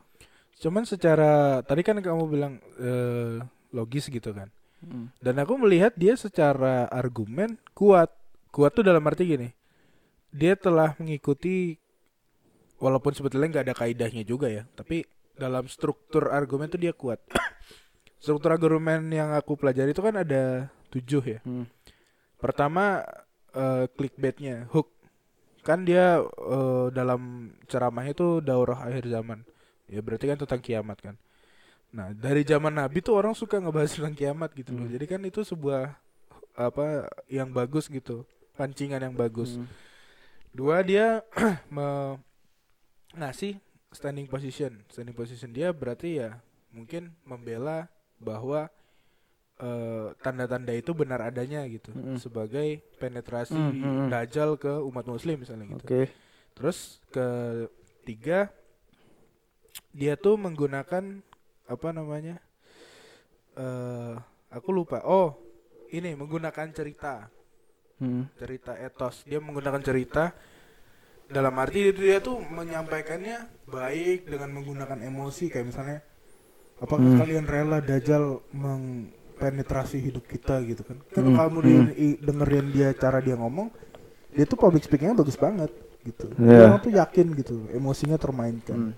[0.59, 3.43] Cuman secara tadi kan kamu bilang eh,
[3.75, 4.47] logis gitu kan.
[4.79, 5.11] Hmm.
[5.19, 8.11] Dan aku melihat dia secara argumen kuat.
[8.55, 9.51] Kuat tuh dalam arti gini.
[10.35, 11.79] Dia telah mengikuti
[12.75, 15.07] walaupun sebetulnya nggak ada kaidahnya juga ya, tapi
[15.39, 17.23] dalam struktur argumen tuh dia kuat.
[18.23, 21.39] struktur argumen yang aku pelajari itu kan ada tujuh ya.
[21.47, 21.67] Hmm.
[22.39, 23.03] Pertama
[23.55, 24.91] eh, clickbaitnya, hook.
[25.63, 29.47] Kan dia eh, dalam ceramahnya itu daurah akhir zaman.
[29.87, 31.15] Ya berarti kan tentang kiamat kan.
[31.95, 34.83] Nah, dari zaman Nabi tuh orang suka ngebahas tentang kiamat gitu loh.
[34.83, 34.93] Hmm.
[34.99, 35.95] Jadi kan itu sebuah
[36.55, 38.27] apa yang bagus gitu,
[38.59, 39.55] pancingan yang bagus.
[39.55, 39.67] Hmm.
[40.55, 41.19] Dua dia
[41.75, 42.15] me-
[43.11, 43.59] ngasih
[43.91, 44.79] standing position.
[44.87, 46.39] Standing position dia berarti ya
[46.71, 47.87] mungkin membela
[48.19, 48.67] bahwa
[49.59, 52.19] eh, tanda-tanda itu benar adanya gitu Mm-mm.
[52.19, 54.07] sebagai penetrasi Mm, mm, mm.
[54.11, 55.85] dajjal ke umat muslim misalnya gitu.
[55.87, 56.01] oke
[56.55, 58.47] Terus ketiga
[59.91, 61.23] dia tuh menggunakan
[61.67, 62.39] apa namanya?
[63.55, 64.15] eh
[64.51, 64.99] aku lupa.
[65.07, 65.35] Oh,
[65.91, 67.27] ini menggunakan cerita
[67.95, 68.27] Hmm.
[68.36, 70.36] cerita etos dia menggunakan cerita
[71.25, 75.99] dalam arti itu dia tuh menyampaikannya baik dengan menggunakan emosi kayak misalnya
[76.77, 77.19] apakah Hmm.
[77.23, 81.65] kalian rela dajjal mengpenetrasi hidup kita gitu kan kalau Hmm, kamu hmm.
[81.65, 83.71] di- i- dengerin dia cara dia ngomong
[84.36, 85.71] dia tuh public speakingnya bagus banget
[86.03, 86.67] gitu Iya.
[86.67, 88.93] orang tuh yakin gitu emosinya termainkan Hmm.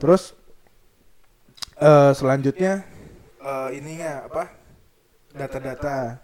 [0.00, 0.32] terus
[1.76, 2.80] eh selanjutnya
[3.38, 4.48] eh ininya apa
[5.30, 6.16] data-data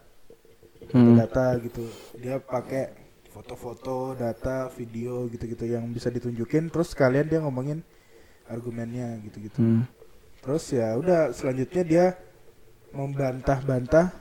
[0.95, 1.19] Hmm.
[1.19, 1.83] data gitu
[2.21, 7.85] dia pakai foto-foto, data, video gitu-gitu yang bisa ditunjukin terus kalian dia ngomongin
[8.49, 9.61] argumennya gitu-gitu.
[9.61, 9.85] Hmm.
[10.41, 12.07] Terus ya udah selanjutnya dia
[12.97, 14.15] membantah-bantah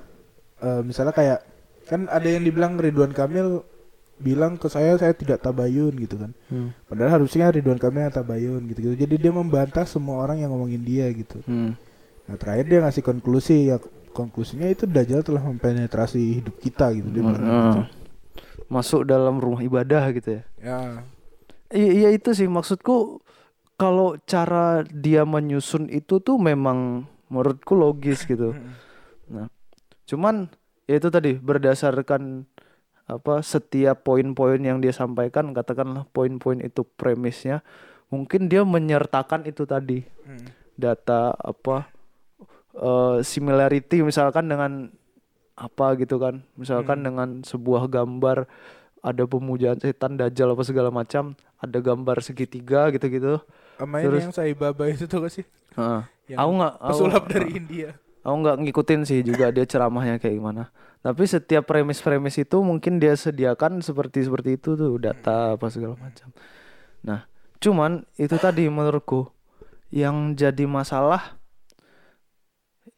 [0.59, 1.39] eh, misalnya kayak
[1.87, 3.63] kan ada yang dibilang Ridwan Kamil
[4.15, 6.31] bilang ke saya saya tidak tabayun gitu kan.
[6.51, 6.75] Hmm.
[6.87, 8.95] Padahal harusnya Ridwan Kamil yang tabayun gitu-gitu.
[8.99, 11.39] Jadi dia membantah semua orang yang ngomongin dia gitu.
[11.47, 11.75] Hmm.
[12.25, 13.77] Nah terakhir dia ngasih konklusi ya
[14.15, 17.81] konklusinya itu Dajjal telah mempenetrasi hidup kita gitu dia bilang gitu.
[18.71, 20.43] Masuk dalam rumah ibadah gitu ya.
[20.63, 20.79] Ya.
[21.75, 23.19] Iya, iya itu sih maksudku
[23.75, 28.55] kalau cara dia menyusun itu tuh memang menurutku logis gitu.
[29.27, 29.51] Nah,
[30.07, 30.47] cuman
[30.87, 32.47] ya itu tadi berdasarkan
[33.05, 37.61] apa setiap poin-poin yang dia sampaikan katakanlah poin-poin itu premisnya
[38.09, 40.49] mungkin dia menyertakan itu tadi Hmm.
[40.73, 41.93] data apa
[42.75, 44.91] eh, similarity misalkan dengan
[45.55, 48.43] apa gitu kan misalkan dengan sebuah gambar
[48.99, 53.39] ada pemujaan setan dajjal apa segala macam ada gambar segitiga gitu-gitu
[53.79, 55.45] Sama ini Terus- yang saya baba itu tuh gak sih?
[55.75, 56.01] Heeh.
[56.31, 57.89] Yang aku nggak aku- Pesulap dari India.
[58.23, 60.71] Aku nggak ngikutin sih juga dia ceramahnya kayak gimana.
[61.05, 66.33] Tapi setiap premis-premis itu mungkin dia sediakan seperti seperti itu tuh data apa segala macam.
[67.05, 67.29] Nah,
[67.61, 69.29] cuman itu tadi menurutku
[69.93, 71.37] yang jadi masalah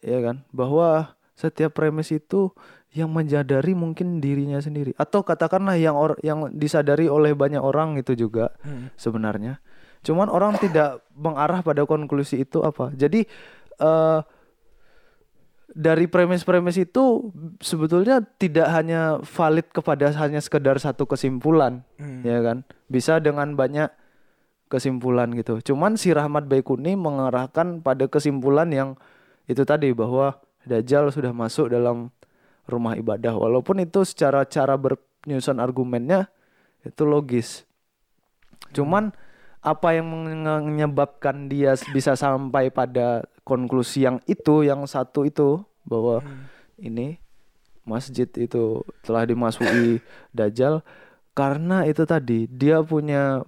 [0.01, 2.49] ya kan bahwa setiap premis itu
[2.93, 8.17] yang menjadari mungkin dirinya sendiri atau katakanlah yang or yang disadari oleh banyak orang itu
[8.17, 8.89] juga Hmm.
[8.97, 9.61] sebenarnya.
[10.01, 12.89] Cuman orang tidak mengarah pada konklusi itu apa.
[12.95, 13.27] Jadi
[13.77, 14.19] eh
[15.77, 17.29] dari premis-premis itu
[17.61, 22.25] sebetulnya tidak hanya valid kepada hanya sekedar satu kesimpulan, Hmm.
[22.25, 22.65] ya kan?
[22.89, 23.91] Bisa dengan banyak
[24.73, 25.61] kesimpulan gitu.
[25.61, 28.89] Cuman si Rahmat Baikuni mengarahkan pada kesimpulan yang
[29.47, 32.11] itu tadi bahwa Dajjal sudah masuk dalam
[32.67, 36.27] rumah ibadah walaupun itu secara cara bernyusun argumennya
[36.83, 37.63] itu logis.
[38.75, 39.15] Cuman
[39.63, 40.11] apa yang
[40.67, 46.51] menyebabkan dia bisa sampai pada konklusi yang itu, yang satu itu bahwa Hmm.
[46.75, 47.07] ini
[47.87, 50.03] masjid itu telah dimasuki
[50.35, 50.83] Dajjal
[51.31, 53.47] karena itu tadi dia punya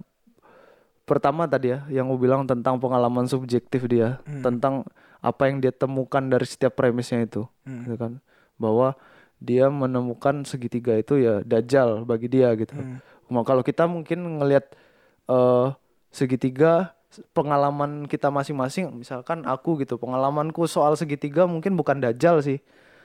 [1.04, 4.40] pertama tadi ya yang gue bilang tentang pengalaman subjektif dia Hmm.
[4.40, 4.74] tentang
[5.20, 7.84] apa yang dia temukan dari setiap premisnya itu Hmm.
[7.84, 8.12] gitu kan
[8.56, 8.96] bahwa
[9.40, 12.98] dia menemukan segitiga itu ya Dajjal bagi dia gitu Hmm.
[13.24, 14.74] Cuma kalau kita mungkin ngelihat
[15.26, 15.66] eh
[16.10, 16.98] segitiga
[17.30, 22.58] pengalaman kita masing-masing, misalkan aku gitu, pengalamanku soal segitiga mungkin bukan dajjal sih,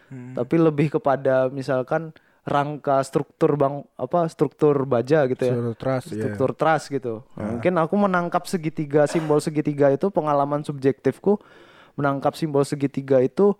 [0.09, 0.33] Hmm.
[0.33, 2.13] tapi lebih kepada misalkan
[2.45, 5.53] rangka struktur bang apa struktur baja gitu ya.
[5.57, 6.21] Suruh trust ya.
[6.21, 7.25] Struktur trust gitu.
[7.33, 7.49] Nah, Ah.
[7.57, 11.41] Mungkin aku menangkap segitiga simbol segitiga itu pengalaman subjektifku
[11.95, 13.55] menangkap simbol segitiga itu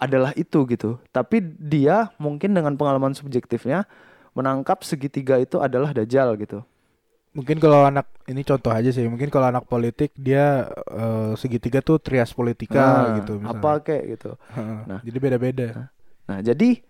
[0.00, 0.96] adalah itu gitu.
[1.10, 3.84] Tapi dia mungkin dengan pengalaman subjektifnya
[4.32, 6.62] menangkap segitiga itu adalah dajjal gitu.
[7.30, 9.06] Mungkin kalau anak ini contoh aja sih.
[9.06, 13.60] Mungkin kalau anak politik dia eh, segitiga tuh trias politika Nah, gitu misalnya.
[13.62, 14.30] apa kayak gitu.
[14.86, 14.98] Nah.
[15.06, 15.68] Jadi beda-beda.
[16.26, 16.82] Nah, jadi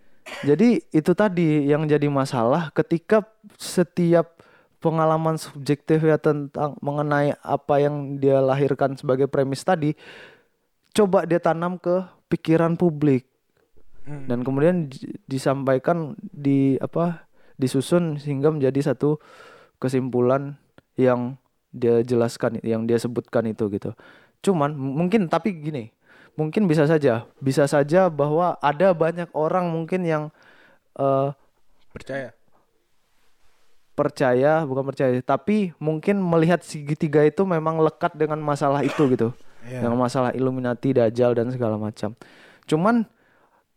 [0.45, 3.25] jadi itu tadi yang jadi masalah ketika
[3.57, 4.37] setiap
[4.81, 9.93] pengalaman subjektif ya tentang mengenai apa yang dia lahirkan sebagai premis tadi
[10.91, 13.27] coba dia tanam ke pikiran publik
[14.01, 14.25] Hmm.
[14.25, 17.29] dan kemudian di- disampaikan di apa
[17.61, 19.21] disusun sehingga menjadi satu
[19.77, 20.57] kesimpulan
[20.97, 21.37] yang
[21.69, 23.93] dia jelaskan yang dia sebutkan itu gitu.
[24.41, 25.93] Cuman mungkin tapi gini,
[26.33, 30.23] mungkin bisa saja, bisa saja bahwa ada banyak orang mungkin yang
[30.97, 31.29] eh,
[31.93, 32.33] Percaya.
[33.93, 39.29] percaya bukan percaya tapi mungkin melihat segitiga itu memang lekat dengan masalah itu gitu.
[39.65, 39.85] Iya.
[39.85, 42.17] Yang masalah Illuminati, Dajjal dan segala macam.
[42.65, 43.05] Cuman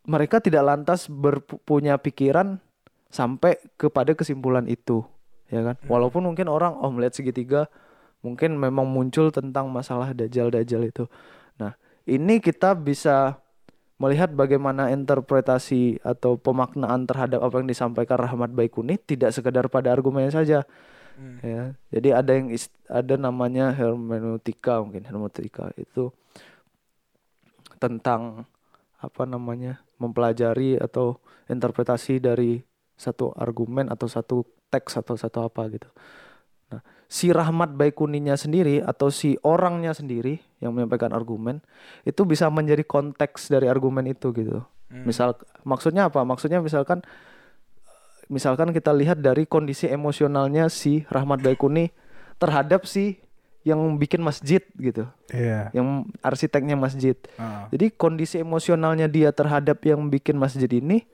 [0.05, 2.61] mereka tidak lantas berpunya pikiran
[3.09, 5.05] sampai kepada kesimpulan itu,
[5.49, 5.77] ya kan?
[5.89, 7.71] Walaupun mungkin orang oh melihat segitiga
[8.25, 11.05] mungkin memang muncul tentang masalah Dajjal-Dajjal itu.
[11.61, 11.77] Nah,
[12.09, 13.37] ini kita bisa
[14.01, 20.35] melihat bagaimana interpretasi atau pemaknaan terhadap apa yang disampaikan Rahmat Baikuni tidak sekedar pada argumennya
[20.35, 20.59] saja,
[21.15, 21.39] Hmm.
[21.41, 21.63] ya
[21.95, 22.51] jadi ada yang
[22.91, 26.11] ada namanya hermeneutika mungkin hermeneutika itu
[27.79, 28.47] tentang
[28.99, 32.65] apa namanya mempelajari atau interpretasi dari
[32.99, 35.89] satu argumen atau satu teks atau satu apa gitu
[36.73, 41.63] nah si Rahmat Baikuninya sendiri atau si orangnya sendiri yang menyampaikan argumen
[42.03, 45.11] itu bisa menjadi konteks dari argumen itu gitu Hmm.
[45.11, 45.35] misal
[45.67, 47.03] maksudnya apa maksudnya misalkan
[48.29, 51.93] misalkan kita lihat dari kondisi emosionalnya si Rahmat Baikuni
[52.41, 53.21] terhadap si
[53.65, 55.73] yang bikin masjid gitu, Iya.
[55.73, 57.17] yang arsiteknya masjid.
[57.41, 57.65] Ah.
[57.73, 61.09] Jadi kondisi emosionalnya dia terhadap yang bikin masjid ini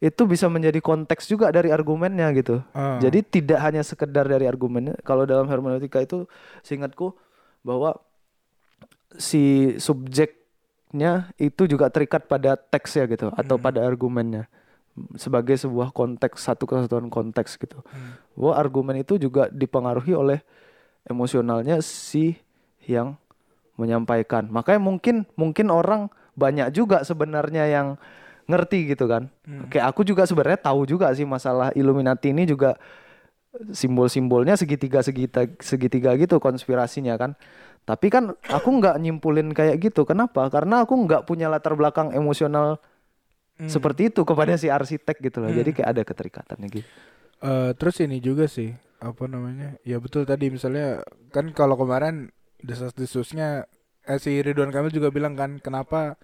[0.00, 2.64] itu bisa menjadi konteks juga dari argumennya gitu.
[2.72, 2.96] Ah.
[3.04, 4.96] Jadi tidak hanya sekedar dari argumennya.
[5.04, 6.24] Kalau dalam hermeneutika itu
[6.64, 7.12] seingatku
[7.60, 8.00] bahwa
[9.20, 14.48] si subjeknya itu juga terikat pada teksnya gitu atau pada argumennya
[15.18, 17.82] sebagai sebuah konteks satu kesatuan konteks gitu.
[18.38, 20.38] Bahwa argumen itu juga dipengaruhi oleh
[21.06, 22.38] emosionalnya si
[22.86, 23.18] yang
[23.74, 24.46] menyampaikan.
[24.48, 27.98] Makanya mungkin mungkin orang banyak juga sebenarnya yang
[28.46, 29.30] ngerti gitu kan.
[29.70, 32.76] Kayak aku juga sebenarnya tahu juga sih masalah Illuminati ini juga
[33.70, 37.34] simbol-simbolnya segitiga segitiga segitiga gitu konspirasinya kan.
[37.84, 40.08] Tapi kan aku nggak nyimpulin kayak gitu.
[40.08, 40.48] Kenapa?
[40.48, 42.80] Karena aku nggak punya latar belakang emosional
[43.54, 45.50] seperti itu kepada si arsitek gitu loh.
[45.50, 46.88] Jadi kayak ada keterikatannya gitu.
[47.44, 48.72] Eh, terus ini juga sih
[49.04, 49.76] apa namanya?
[49.84, 52.32] Ya betul tadi misalnya kan kalau kemarin
[52.64, 53.68] desas-desusnya
[54.08, 56.16] eh, si Ridwan Kamil juga bilang kan kenapa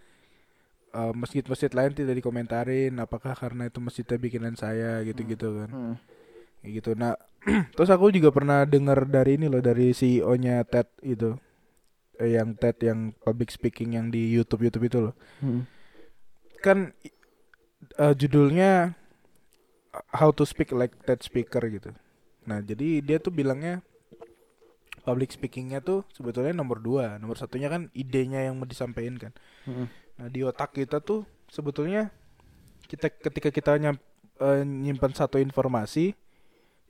[0.97, 2.97] eh, masjid-masjid lain tidak dikomentarin?
[2.99, 5.05] Apakah karena itu masjidnya bikinan saya?
[5.05, 5.71] Gitu-gitu kan.
[5.71, 5.95] Hmm.
[6.64, 6.90] Kayak gitu.
[6.97, 7.14] Nah
[7.77, 11.37] terus aku juga pernah dengar dari ini loh dari CEO-nya TED itu.
[12.16, 15.14] Eh, yang TED yang public speaking yang di YouTube YouTube itu loh.
[15.45, 15.69] Hmm.
[16.61, 16.93] kan
[17.99, 18.95] eh, judulnya
[20.14, 21.90] How to Speak Like TED Speaker gitu.
[22.47, 23.83] Nah jadi dia tuh bilangnya
[25.01, 29.33] public speakingnya tuh sebetulnya nomor dua, nomor satunya kan idenya yang mau disampaikan kan.
[29.64, 29.88] Hmm.
[30.21, 32.12] Nah di otak kita tuh sebetulnya
[32.87, 33.97] kita ketika kita nyam,
[34.38, 36.14] eh, nyimpan satu informasi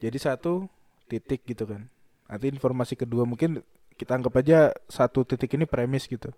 [0.03, 0.67] jadi satu
[1.07, 1.87] titik gitu kan.
[2.27, 3.63] Nanti informasi kedua mungkin
[3.95, 6.35] kita anggap aja satu titik ini premis gitu.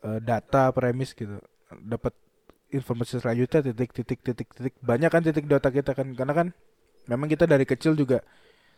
[0.00, 1.38] Eh, data premis gitu.
[1.70, 2.14] Dapat
[2.70, 6.46] informasi selanjutnya titik titik titik titik banyak kan titik di otak kita kan karena kan
[7.10, 8.22] memang kita dari kecil juga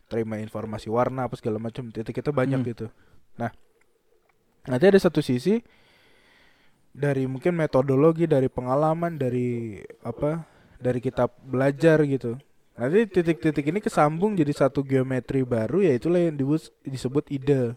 [0.08, 2.68] terima informasi warna apa segala macam titik kita banyak Hmm.
[2.68, 2.86] gitu.
[3.36, 3.52] Nah
[4.68, 5.60] nanti ada satu sisi
[6.92, 10.44] dari mungkin metodologi dari pengalaman dari apa
[10.76, 12.36] dari kita belajar gitu
[12.76, 16.36] nanti titik-titik ini kesambung jadi satu geometri baru ya itulah yang
[16.84, 17.76] disebut ide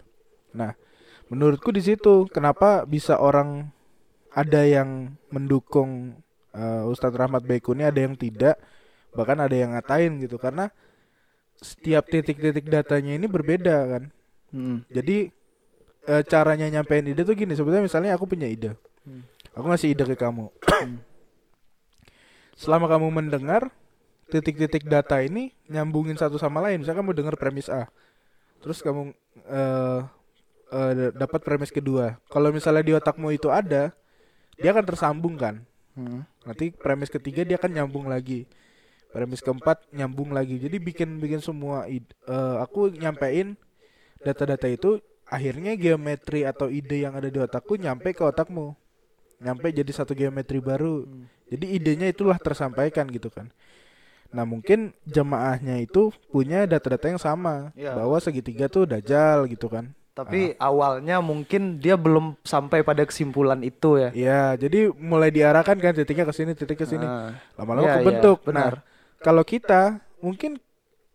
[0.52, 0.76] nah
[1.32, 3.72] menurutku di situ kenapa bisa orang
[4.36, 6.20] ada yang mendukung
[6.52, 8.60] eh, Ustadz Rahmat Baikuni ada yang tidak.
[9.16, 10.68] Bahkan ada yang ngatain gitu karena
[11.56, 14.04] setiap titik-titik datanya ini berbeda kan?
[14.56, 14.88] Hmm.
[14.88, 15.36] jadi
[16.08, 18.76] eh, caranya nyampein ide tuh gini sebetulnya misalnya aku punya ide.
[19.56, 20.52] Aku ngasih ide ke kamu.
[22.62, 23.72] Selama kamu mendengar
[24.32, 26.84] titik-titik data ini nyambungin satu sama lain.
[26.84, 27.88] Misalnya kamu dengar premis A
[28.66, 29.14] terus kamu
[29.46, 30.02] eh
[30.74, 32.18] eh, dapat premis kedua.
[32.34, 33.94] Kalau misalnya di otakmu itu ada
[34.60, 35.64] dia akan tersambung kan?
[35.96, 36.28] Hmm.
[36.44, 38.44] nanti premis ketiga dia akan nyambung lagi.
[39.16, 40.60] Premis keempat nyambung lagi.
[40.60, 43.56] Jadi bikin bikin semua id- eh, aku nyampein
[44.20, 48.76] data-data itu akhirnya geometri atau ide yang ada di otakku nyampe ke otakmu.
[49.40, 51.08] Nyampe jadi satu geometri baru.
[51.48, 53.48] Jadi idenya itulah tersampaikan gitu kan.
[54.36, 57.72] Nah mungkin jemaahnya itu punya data-data yang sama.
[57.72, 57.96] Iya.
[57.96, 64.00] bahwa segitiga tuh dajal gitu kan Tapi awalnya mungkin dia belum sampai pada kesimpulan itu
[64.00, 64.10] ya.
[64.16, 67.36] ya jadi mulai diarahkan kan titiknya ke sini titik ke sini Ah.
[67.60, 68.38] lama-lama Iya, iya, kebentuk.
[68.48, 68.80] benar.
[68.80, 68.84] Nah,
[69.20, 70.56] kalau kita mungkin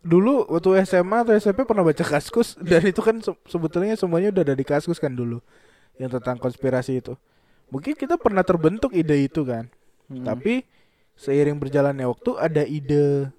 [0.00, 4.52] dulu waktu SMA atau SMP pernah baca Kaskus dan itu kan se- sebetulnya semuanya udah
[4.52, 5.40] ada di Kaskus kan dulu
[5.96, 7.16] yang tentang konspirasi itu.
[7.72, 9.64] Mungkin kita pernah terbentuk ide itu kan.
[10.12, 10.28] Hmm.
[10.28, 10.68] Tapi
[11.16, 13.32] seiring berjalannya waktu ada ide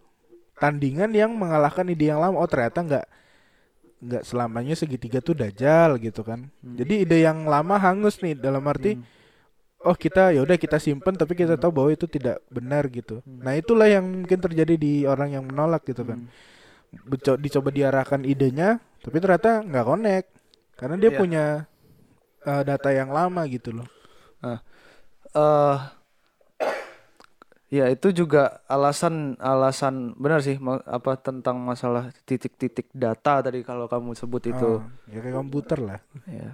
[0.55, 2.37] tandingan yang mengalahkan ide yang lama.
[2.37, 3.05] Oh, ternyata nggak
[4.01, 6.49] nggak selamanya segitiga tuh dajal gitu kan.
[6.59, 9.05] Jadi ide yang lama hangus nih dalam arti Hmm.
[9.81, 13.21] oh kita ya udah kita simpen tapi kita tahu bahwa itu tidak benar gitu.
[13.25, 16.25] Nah itulah yang mungkin terjadi di orang yang menolak gitu kan.
[16.91, 20.27] Beco- dicoba diarahkan idenya tapi ternyata nggak connect
[20.75, 21.17] karena dia Iya.
[21.17, 21.43] punya
[22.41, 23.87] eh, data yang lama gitu loh.
[24.41, 25.77] eh
[27.71, 34.11] ya itu juga alasan alasan benar sih apa tentang masalah titik-titik data tadi kalau kamu
[34.11, 34.83] sebut itu.
[34.83, 35.99] Ah, ya kayak komputer lah.
[36.27, 36.51] ya.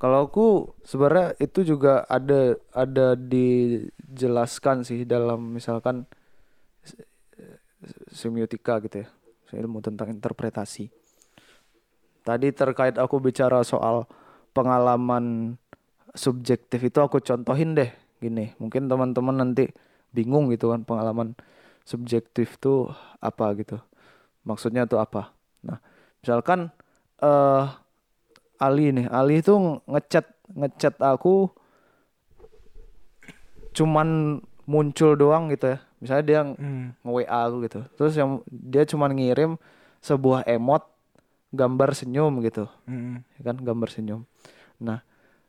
[0.00, 6.08] Kalau aku sebenarnya itu juga ada ada dijelaskan sih dalam misalkan
[6.80, 7.04] se-
[8.08, 9.08] semiotika gitu ya
[9.58, 10.88] ilmu tentang interpretasi.
[12.24, 14.04] Tadi terkait aku bicara soal
[14.52, 15.56] pengalaman
[16.12, 17.90] subjektif itu aku contohin deh
[18.20, 18.52] gini.
[18.60, 19.68] Mungkin teman-teman nanti
[20.10, 21.36] bingung gitu kan pengalaman
[21.84, 23.76] subjektif tuh apa gitu.
[24.44, 25.32] Maksudnya tuh apa?
[25.64, 25.78] Nah
[26.20, 26.72] misalkan
[27.20, 27.64] eh
[28.58, 31.52] Ali nih Ali tuh ngechat ngechat aku
[33.72, 35.78] cuman muncul doang gitu ya.
[35.98, 36.94] Misalnya dia Hmm.
[37.02, 37.80] nge-WA aku gitu.
[37.98, 39.50] Terus yang dia cuman ngirim
[39.98, 40.86] sebuah emot
[41.50, 42.68] gambar senyum gitu.
[42.84, 43.24] Mm-mm.
[43.38, 44.22] ya kan gambar senyum.
[44.78, 45.00] Nah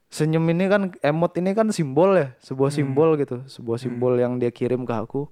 [0.10, 4.50] senyum ini kan emot ini kan simbol ya sebuah simbol gitu sebuah simbol yang dia
[4.50, 5.30] kirim ke aku.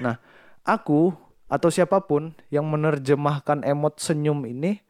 [0.00, 0.16] Nah
[0.64, 1.12] aku
[1.46, 4.82] atau siapa pun yang menerjemahkan emot senyum ini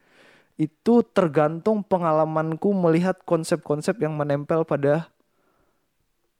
[0.57, 5.13] itu tergantung pengalamanku melihat konsep-konsep yang menempel pada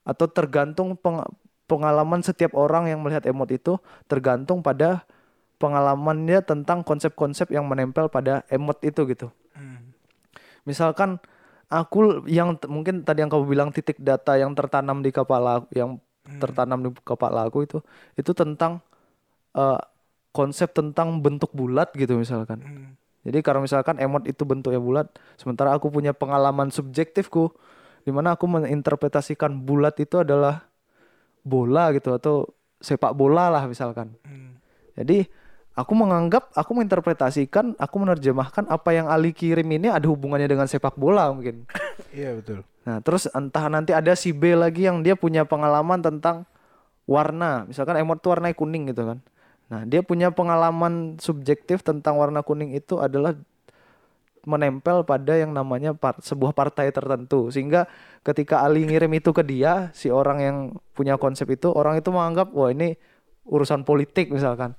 [0.09, 1.29] atau tergantung peng-
[1.69, 3.77] pengalaman setiap orang yang melihat emot itu
[4.09, 5.05] tergantung pada
[5.61, 9.29] pengalamannya tentang konsep-konsep yang menempel pada emot itu gitu.
[9.53, 9.93] Hmm.
[10.69, 11.17] misalkan
[11.67, 15.99] aku yang mungkin tadi yang kamu bilang titik data yang tertanam di kepala aku- yang
[16.39, 17.79] tertanam di kepala aku itu
[18.15, 18.83] itu tentang
[19.53, 19.81] eh,
[20.31, 22.89] konsep tentang bentuk bulat gitu misalkan Hmm.
[23.25, 27.51] jadi kalau misalkan emot itu bentuknya bulat sementara aku punya pengalaman subjektifku
[28.03, 30.69] di mana aku menginterpretasikan bulat itu adalah
[31.41, 32.47] bola gitu atau
[32.79, 34.59] sepak bola lah misalkan Hmm.
[34.95, 35.27] jadi
[35.77, 40.97] aku menganggap, aku menginterpretasikan, aku menerjemahkan apa yang Ali kirim ini ada hubungannya dengan sepak
[40.97, 41.69] bola mungkin.
[42.17, 42.61] Iya betul.
[42.89, 46.49] Nah terus entah nanti ada si B lagi yang dia punya pengalaman tentang
[47.05, 49.19] warna, misalkan emot tuh warna kuning gitu kan.
[49.69, 53.37] Nah dia punya pengalaman subjektif tentang warna kuning itu adalah
[54.47, 57.91] menempel pada yang namanya par- sebuah partai tertentu sehingga
[58.23, 60.57] ketika Ali ngirim itu ke dia si orang yang
[60.95, 62.95] punya konsep itu orang itu menganggap wah ini
[63.43, 64.79] urusan politik misalkan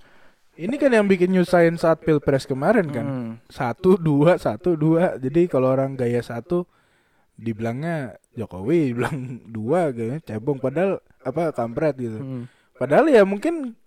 [0.57, 3.05] Ini kan yang bikin nyusahin saat pilpres kemarin kan.
[3.05, 3.31] Hmm.
[3.45, 5.13] Satu dua satu dua.
[5.21, 6.65] Jadi kalau orang gaya satu
[7.37, 10.57] dibilangnya Jokowi, dibilang dua kayaknya cebong.
[10.57, 12.17] Padahal apa kampret gitu.
[12.17, 12.43] Hmm.
[12.73, 13.77] Padahal ya mungkin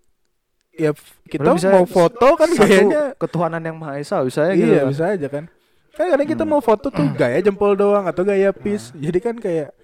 [0.71, 0.95] ya
[1.27, 4.91] kita Padahal mau foto kan gayanya ketuhanan yang maha esa bisa ya gitu iya kan.
[4.95, 5.45] bisa aja kan.
[5.91, 8.95] Kan kadang kita mau foto tuh gaya jempol doang atau gaya peace.
[8.95, 9.75] Jadi kan kayak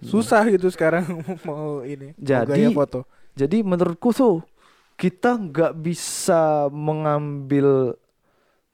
[0.00, 1.04] susah gitu sekarang
[1.48, 3.04] mau ini mau Jadi- gaya foto.
[3.36, 4.40] Jadi menurutku tuh
[5.00, 7.96] kita nggak bisa mengambil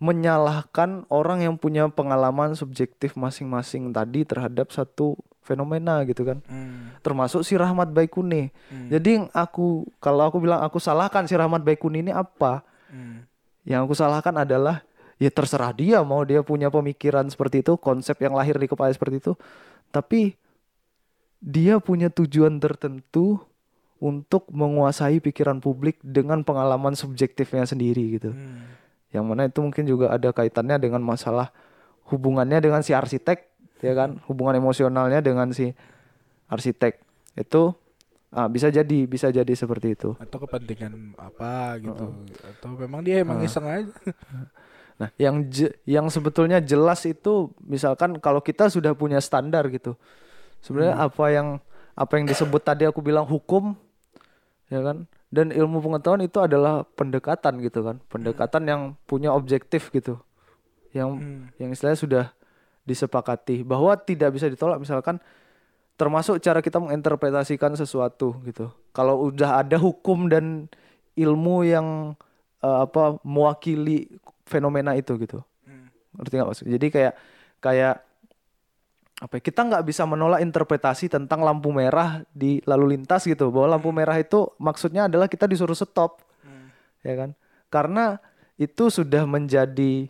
[0.02, 5.14] menyalahkan orang yang punya pengalaman subjektif masing-masing tadi terhadap satu
[5.46, 6.42] fenomena gitu kan.
[6.50, 6.98] Hmm.
[7.00, 8.50] Termasuk si Rahmat Baikuni.
[8.68, 8.90] Hmm.
[8.90, 12.66] Jadi yang aku kalau aku bilang aku salahkan si Rahmat Baikuni ini apa?
[12.90, 13.22] Hmm.
[13.62, 14.82] Yang aku salahkan adalah
[15.16, 19.22] ya terserah dia mau dia punya pemikiran seperti itu, konsep yang lahir di kepala seperti
[19.22, 19.32] itu.
[19.94, 20.34] Tapi
[21.38, 23.38] dia punya tujuan tertentu
[23.98, 28.30] untuk menguasai pikiran publik dengan pengalaman subjektifnya sendiri gitu.
[28.32, 28.76] Hmm.
[29.10, 31.50] Yang mana itu mungkin juga ada kaitannya dengan masalah
[32.12, 33.48] hubungannya dengan si arsitek,
[33.80, 34.20] ya kan?
[34.28, 35.72] Hubungan emosionalnya dengan si
[36.46, 37.00] arsitek.
[37.34, 37.72] Itu
[38.36, 40.12] ah, bisa jadi, bisa jadi seperti itu.
[40.20, 42.12] atau kepentingan apa gitu
[42.44, 43.88] atau memang dia emang iseng aja
[44.96, 49.92] Nah, yang je- yang sebetulnya jelas itu misalkan kalau kita sudah punya standar gitu.
[50.64, 51.60] Sebenarnya apa yang
[51.92, 53.76] apa yang disebut tadi aku bilang hukum
[54.70, 55.06] ya kan?
[55.26, 57.98] Dan ilmu pengetahuan itu adalah pendekatan gitu kan.
[58.06, 60.22] Pendekatan yang punya objektif gitu.
[60.94, 61.42] Yang Hmm.
[61.58, 62.24] yang istilahnya sudah
[62.86, 65.18] disepakati bahwa tidak bisa ditolak misalkan
[65.98, 68.70] termasuk cara kita menginterpretasikan sesuatu gitu.
[68.94, 70.70] Kalau udah ada hukum dan
[71.18, 72.14] ilmu yang
[72.62, 74.08] eh, apa mewakili
[74.46, 75.42] fenomena itu gitu.
[75.66, 75.90] Hmm.
[76.16, 76.66] Ngerti nggak maksud?
[76.70, 77.14] Jadi kayak
[77.60, 78.05] kayak
[79.16, 83.48] apa ya, kita nggak bisa menolak interpretasi tentang lampu merah di lalu lintas gitu.
[83.48, 86.20] Bahwa lampu merah itu maksudnya adalah kita disuruh stop.
[86.44, 86.68] Hmm.
[87.00, 87.30] ya kan?
[87.72, 88.20] Karena
[88.60, 90.08] itu sudah menjadi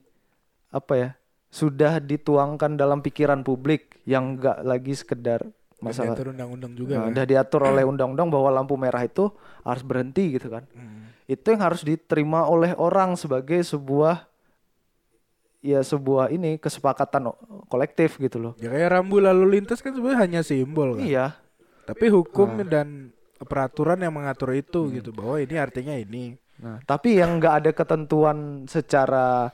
[0.71, 1.11] apa ya
[1.51, 5.41] sudah dituangkan dalam pikiran publik yang nggak lagi sekedar
[5.81, 9.29] masalah diatur undang-undang juga Nah, udah diatur oleh undang-undang bahwa lampu merah itu
[9.65, 10.65] harus berhenti gitu kan.
[10.73, 11.13] Hmm.
[11.27, 14.31] itu yang harus diterima oleh orang sebagai sebuah
[15.67, 17.35] ya sebuah ini kesepakatan
[17.67, 18.53] kolektif gitu loh.
[18.63, 21.03] Ya kayak rambu lalu lintas kan sebenarnya hanya simbol kan?
[21.03, 21.27] Iya.
[21.83, 26.39] Tapi hukum dan peraturan yang mengatur itu gitu bahwa ini artinya ini.
[26.57, 29.51] Nah, tapi yang nggak ada ketentuan secara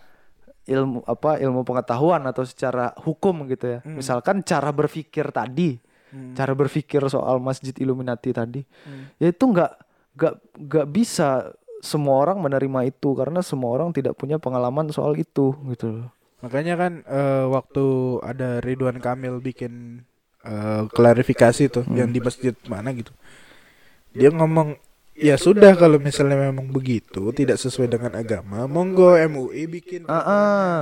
[0.62, 3.78] ilmu apa ilmu pengetahuan atau secara hukum gitu ya.
[3.82, 5.80] Misalkan cara berpikir tadi,
[6.12, 6.36] Hmm.
[6.36, 9.10] cara berpikir soal Masjid Illuminati tadi, Hmm.
[9.16, 9.72] ya itu nggak
[10.12, 10.34] nggak
[10.68, 15.86] nggak bisa semua orang menerima itu karena semua orang tidak punya pengalaman soal itu gitu
[15.90, 16.08] loh.
[16.38, 17.84] makanya kan eh, waktu
[18.22, 20.06] ada Ridwan Kamil bikin
[20.46, 23.10] eh, klarifikasi tuh yang di masjid mana gitu
[24.14, 24.78] dia ngomong
[25.18, 30.78] ya sudah kalau misalnya memang begitu tidak sesuai dengan agama monggo MUI bikin Ah, ah.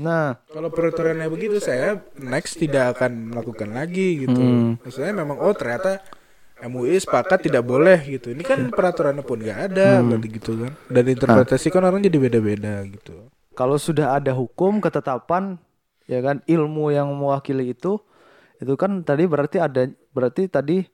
[0.00, 4.38] Nah, Kalau peraturannya begitu saya next tidak akan melakukan lagi gitu.
[4.38, 4.78] Hmm.
[4.80, 5.98] Maksudnya memang oh ternyata
[6.62, 8.30] MUI sepakat tidak boleh gitu.
[8.30, 10.72] Ini kan peraturannya pun nggak ada berarti gitu kan.
[10.86, 13.14] Dan interpretasi kan orang jadi beda-beda gitu.
[13.52, 15.60] kalau sudah ada hukum ketetapan
[16.06, 18.00] ya kan ilmu yang mewakili itu
[18.56, 20.88] itu kan tadi berarti ada berarti tadi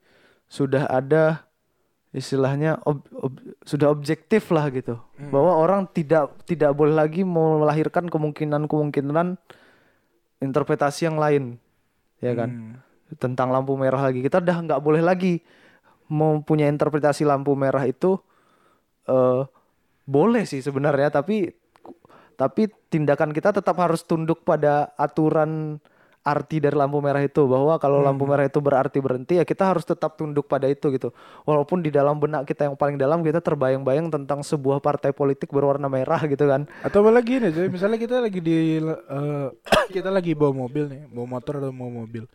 [0.46, 1.46] sudah ada
[2.10, 4.98] istilahnya ob- ob- sudah objektif lah gitu
[5.30, 9.38] bahwa orang tidak tidak boleh lagi melahirkan kemungkinan-kemungkinan
[10.38, 11.44] interpretasi yang lain
[12.18, 12.74] ya kan Hmm.
[13.14, 14.18] Tentang lampu merah lagi.
[14.24, 15.38] Kita udah nggak boleh lagi
[16.10, 18.18] mempunyai interpretasi lampu merah itu
[19.06, 19.42] eh
[20.06, 21.50] boleh sih sebenarnya, tapi
[22.38, 25.82] tapi tindakan kita tetap harus tunduk pada aturan
[26.26, 29.86] arti dari lampu merah itu bahwa kalau lampu merah itu berarti berhenti ya kita harus
[29.86, 31.14] tetap tunduk pada itu gitu.
[31.46, 35.86] Walaupun di dalam benak kita yang paling dalam kita terbayang-bayang tentang sebuah partai politik berwarna
[35.86, 36.66] merah gitu kan.
[36.82, 39.48] Atau apalagi nih, Joy, misalnya kita lagi di eh,
[39.94, 42.26] kita lagi bawa mobil nih, bawa motor atau bawa mobil.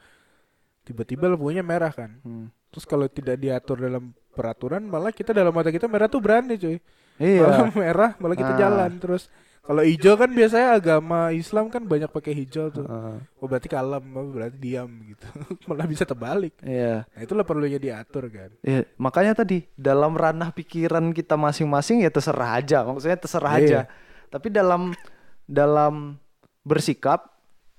[0.91, 2.19] Tiba-tiba lampunya merah kan.
[2.67, 6.77] Terus kalau tidak diatur dalam peraturan, malah kita dalam mata kita merah tuh berani, cuy.
[7.15, 7.41] Iya.
[7.41, 8.59] Kalau merah malah kita Ah.
[8.59, 9.31] jalan terus.
[9.61, 12.81] Kalau hijau kan biasanya agama Islam kan banyak pakai hijau tuh.
[12.81, 13.17] Heeh.
[13.37, 15.21] Oh berarti kalem, oh, berarti diam gitu.
[15.69, 16.57] malah bisa terbalik.
[16.59, 17.05] Iya.
[17.05, 18.49] Nah itulah perlunya diatur kan.
[18.59, 23.61] Ya, makanya tadi dalam ranah pikiran kita masing-masing ya terserah aja, maksudnya terserah Iya.
[23.61, 23.79] aja.
[24.27, 24.97] Tapi dalam
[25.45, 26.17] dalam
[26.63, 27.30] bersikap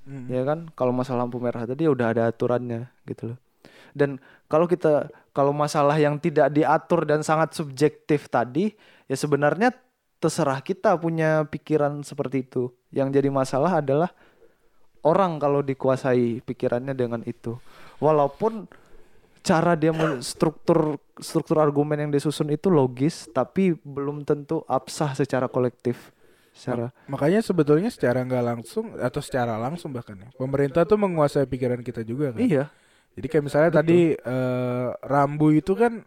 [0.02, 0.26] Hmm.
[0.26, 3.38] ya kan kalau masalah lampu merah tadi udah ada aturannya gitu loh.
[3.92, 4.18] Dan
[4.50, 8.74] kalau kita kalau masalah yang tidak diatur dan sangat subjektif tadi
[9.06, 9.70] ya sebenarnya
[10.18, 12.70] terserah kita punya pikiran seperti itu.
[12.94, 14.10] Yang jadi masalah adalah
[15.02, 17.58] orang kalau dikuasai pikirannya dengan itu.
[17.98, 18.66] Walaupun
[19.42, 19.90] cara dia
[20.22, 26.14] struktur struktur argumen yang disusun itu logis tapi belum tentu absah secara kolektif.
[26.52, 31.80] Secara Makanya sebetulnya secara nggak langsung atau secara langsung bahkan ya, pemerintah tuh menguasai pikiran
[31.80, 32.40] kita juga kan.
[32.40, 32.68] iya.
[33.12, 36.00] Jadi kayak misalnya tadi eh, Rambu itu kan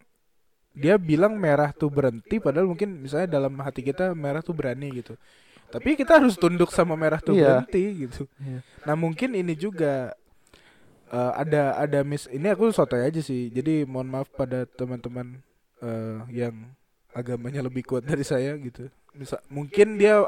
[0.75, 5.13] dia bilang merah tuh berhenti padahal mungkin misalnya dalam hati kita merah tuh berani gitu.
[5.65, 7.65] Tapi kita harus tunduk sama merah tuh Iya.
[7.65, 8.29] berhenti gitu.
[8.37, 8.59] Iya.
[8.85, 10.13] Nah, mungkin ini juga
[11.09, 13.49] eh, ada ada mis ini aku sotoy aja sih.
[13.49, 15.41] Jadi mohon maaf pada teman-teman
[15.81, 16.53] eh, yang
[17.15, 18.91] agamanya lebih kuat dari saya gitu.
[19.15, 20.19] Misal, mungkin dia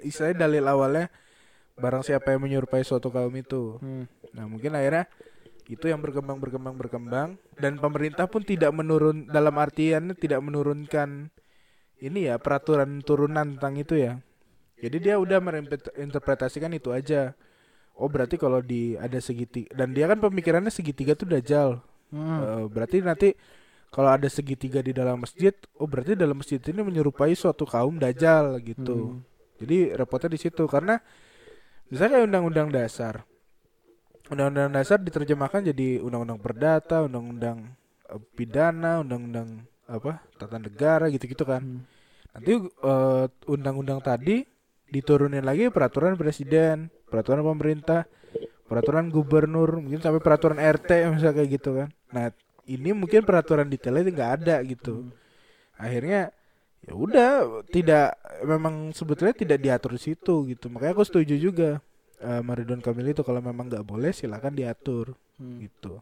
[0.00, 1.12] istilahnya dalil awalnya
[1.76, 3.76] barang siapa yang menyerupai suatu kaum itu.
[3.78, 4.08] Hmm.
[4.32, 5.04] Nah mungkin akhirnya
[5.68, 11.32] itu yang berkembang berkembang berkembang dan pemerintah pun tidak menurun dalam artian tidak menurunkan
[12.04, 14.20] ini ya peraturan turunan tentang itu ya.
[14.80, 17.32] Jadi dia udah menginterpretasikan itu aja.
[17.94, 21.80] Oh berarti kalau di ada segitiga dan dia kan pemikirannya segitiga tuh dajal.
[22.12, 22.40] Hmm.
[22.42, 23.28] Eh, berarti nanti
[23.94, 28.58] kalau ada segitiga di dalam masjid, oh berarti dalam masjid ini menyerupai suatu kaum dajal
[28.58, 29.22] gitu.
[29.22, 29.22] Hmm.
[29.62, 30.98] Jadi repotnya di situ karena
[31.86, 33.22] misalnya kayak undang-undang dasar.
[34.34, 37.70] Undang-undang dasar diterjemahkan jadi undang-undang perdata, undang-undang
[38.10, 40.26] eh, pidana, undang-undang apa?
[40.42, 41.62] tata negara gitu-gitu kan.
[41.62, 41.86] Hmm.
[42.34, 44.42] Nanti eh, undang-undang tadi
[44.90, 48.10] diturunin lagi peraturan presiden, peraturan pemerintah,
[48.66, 51.88] peraturan gubernur, mungkin sampai peraturan RT misalnya kayak gitu kan.
[52.10, 52.34] Nah,
[52.66, 55.08] ini mungkin peraturan detailnya nggak ada gitu.
[55.76, 56.30] Akhirnya
[56.84, 57.30] ya udah
[57.72, 60.68] tidak memang sebetulnya tidak diatur di situ gitu.
[60.68, 61.70] Makanya aku setuju juga
[62.20, 65.58] eh Maridon Kamil itu kalau memang nggak boleh silakan diatur Hmm.
[65.66, 65.98] gitu.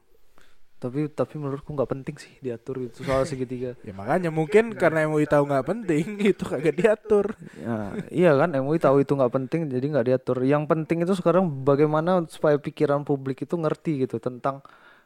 [0.77, 3.73] Tapi tapi menurutku nggak penting sih diatur itu soal segitiga.
[3.87, 6.05] Ya makanya mungkin karena MUI tahu nggak penting
[6.37, 7.33] itu kagak diatur.
[7.57, 10.45] Ya, iya kan MUI tahu itu nggak penting jadi nggak diatur.
[10.45, 14.61] Yang penting itu sekarang bagaimana supaya pikiran publik itu ngerti gitu tentang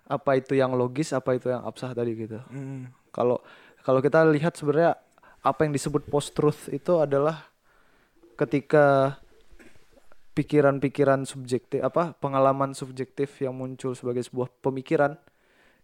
[0.07, 2.39] apa itu yang logis, apa itu yang absah tadi gitu.
[2.51, 2.91] Hmm.
[3.11, 3.43] Kalau
[3.83, 4.99] kalau kita lihat sebenarnya
[5.43, 7.47] apa yang disebut post truth itu adalah
[8.35, 9.19] ketika
[10.37, 15.17] pikiran-pikiran subjektif apa pengalaman subjektif yang muncul sebagai sebuah pemikiran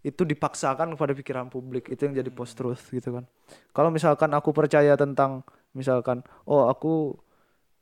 [0.02, 3.24] itu dipaksakan kepada pikiran publik itu yang jadi post truth gitu kan.
[3.70, 7.14] Kalau misalkan aku percaya tentang misalkan oh aku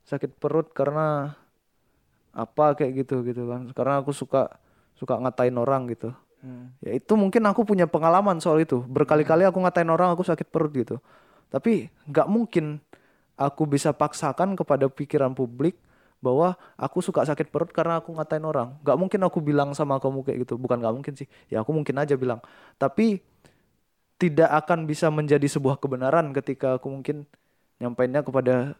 [0.04, 1.32] sakit perut karena
[2.36, 3.72] apa kayak gitu gitu kan.
[3.72, 4.52] Karena aku suka
[5.00, 6.12] suka ngatain orang gitu.
[6.40, 6.72] Hmm.
[6.80, 8.80] Ya itu mungkin aku punya pengalaman soal itu.
[8.88, 10.96] Berkali-kali aku ngatain orang aku sakit perut gitu.
[11.52, 12.80] Tapi nggak mungkin
[13.36, 15.76] aku bisa paksakan kepada pikiran publik
[16.20, 18.76] bahwa aku suka sakit perut karena aku ngatain orang.
[18.84, 20.56] Nggak mungkin aku bilang sama kamu kayak gitu.
[20.56, 21.28] Bukan nggak mungkin sih.
[21.52, 22.40] Ya aku mungkin aja bilang.
[22.76, 23.20] Tapi
[24.20, 27.24] tidak akan bisa menjadi sebuah kebenaran ketika aku mungkin
[27.80, 28.76] nyampainnya kepada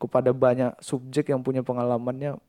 [0.00, 2.40] kepada banyak subjek yang punya pengalamannya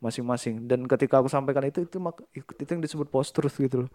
[0.00, 3.92] masing-masing dan ketika aku sampaikan itu itu mak- itu yang disebut post truth gitu loh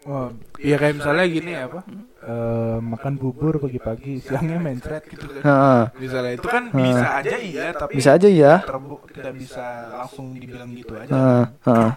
[0.00, 1.84] Oh, iya kayak misalnya gini ya apa?
[2.24, 5.42] Eh, makan bubur pagi-pagi, siangnya mencret gitu kan.
[5.44, 5.82] Heeh.
[6.00, 9.60] Misalnya itu kan bisa aja iya, tapi bisa aja ya terbu- tidak bisa
[9.92, 11.12] langsung dibilang gitu aja.
[11.12, 11.90] Heeh, heeh.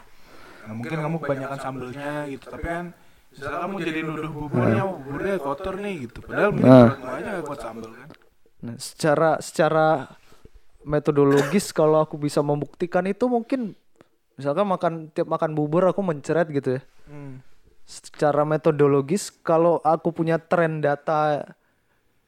[0.67, 2.85] Nah, mungkin kamu kebanyakan sambelnya gitu, tapi kan
[3.31, 6.17] misalnya kamu jadi nuduh buburnya, buburnya kotor nih gitu.
[6.19, 6.59] Padahal Nah.
[6.91, 8.07] perutmu aja kuat sambel kan.
[8.63, 9.87] Nah, secara secara
[10.84, 13.75] metodologis kalau aku bisa membuktikan itu mungkin
[14.36, 17.43] misalkan makan tiap makan bubur aku mencret gitu ya Hmm.
[17.84, 21.43] secara metodologis kalau aku punya tren data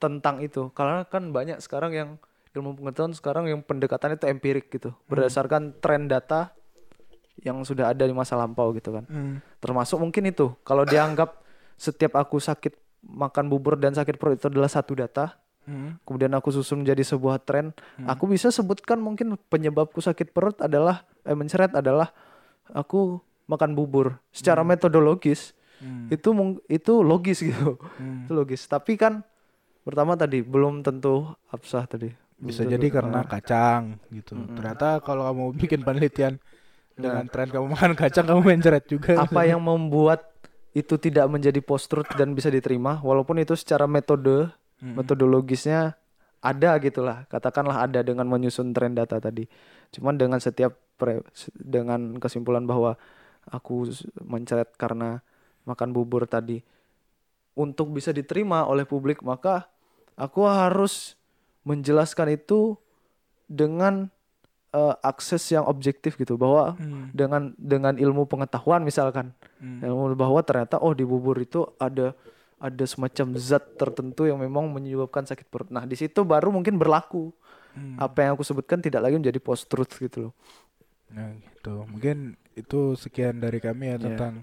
[0.03, 2.09] tentang itu karena kan banyak sekarang yang
[2.51, 6.51] ilmu pengetahuan sekarang yang pendekatan itu empirik gitu berdasarkan tren data
[7.43, 9.03] yang sudah ada di masa lampau gitu kan.
[9.11, 9.43] Hmm.
[9.59, 11.35] Termasuk mungkin itu kalau dianggap
[11.75, 15.35] setiap aku sakit makan bubur dan sakit perut itu adalah satu data,
[15.65, 15.97] Hmm.
[16.01, 18.05] kemudian aku susun menjadi sebuah tren, Hmm.
[18.05, 22.13] aku bisa sebutkan mungkin penyebabku sakit perut adalah eh mencret adalah
[22.67, 24.17] aku makan bubur.
[24.29, 26.07] Secara metodologis Hmm.
[26.07, 26.29] itu
[26.67, 27.75] itu logis gitu.
[27.97, 28.23] Hmm.
[28.23, 28.63] itu logis.
[28.63, 29.21] Tapi kan
[29.81, 32.09] pertama tadi belum tentu absah tadi.
[32.35, 34.33] Belum Bisa tentu- jadi karena kacang gitu.
[34.33, 34.55] Mm-mm.
[34.55, 36.37] Ternyata kalau kamu bikin penelitian
[36.93, 37.27] dengan Nah.
[37.27, 39.19] tren kamu makan kacang kamu mencret juga.
[39.19, 40.31] apa yang membuat
[40.71, 44.99] itu tidak menjadi post truth dan bisa diterima walaupun itu secara metode Hmm.
[44.99, 45.95] metodologisnya
[46.43, 49.47] ada gitulah katakanlah ada dengan menyusun tren data tadi
[49.95, 51.23] cuman dengan setiap pre-
[51.55, 52.99] dengan kesimpulan bahwa
[53.47, 53.87] aku
[54.21, 55.23] mencret karena
[55.63, 56.59] makan bubur tadi
[57.55, 59.71] untuk bisa diterima oleh publik maka
[60.19, 61.15] aku harus
[61.63, 62.75] menjelaskan itu
[63.47, 64.11] dengan
[64.75, 67.07] eh, akses yang objektif gitu bahwa Hmm.
[67.15, 69.31] dengan dengan ilmu pengetahuan misalkan
[69.63, 69.79] Hmm.
[69.79, 72.11] ilmu bahwa ternyata oh di bubur itu ada
[72.65, 75.69] ada semacam zat tertentu yang memang menyebabkan sakit perut.
[75.69, 77.29] Nah, di situ baru mungkin berlaku
[77.75, 77.99] Hmm.
[77.99, 80.33] apa yang aku sebutkan tidak lagi menjadi post truth gitu loh.
[81.11, 81.83] Nah, gitu.
[81.85, 84.03] Mungkin itu sekian dari kami ya Iya.
[84.09, 84.33] tentang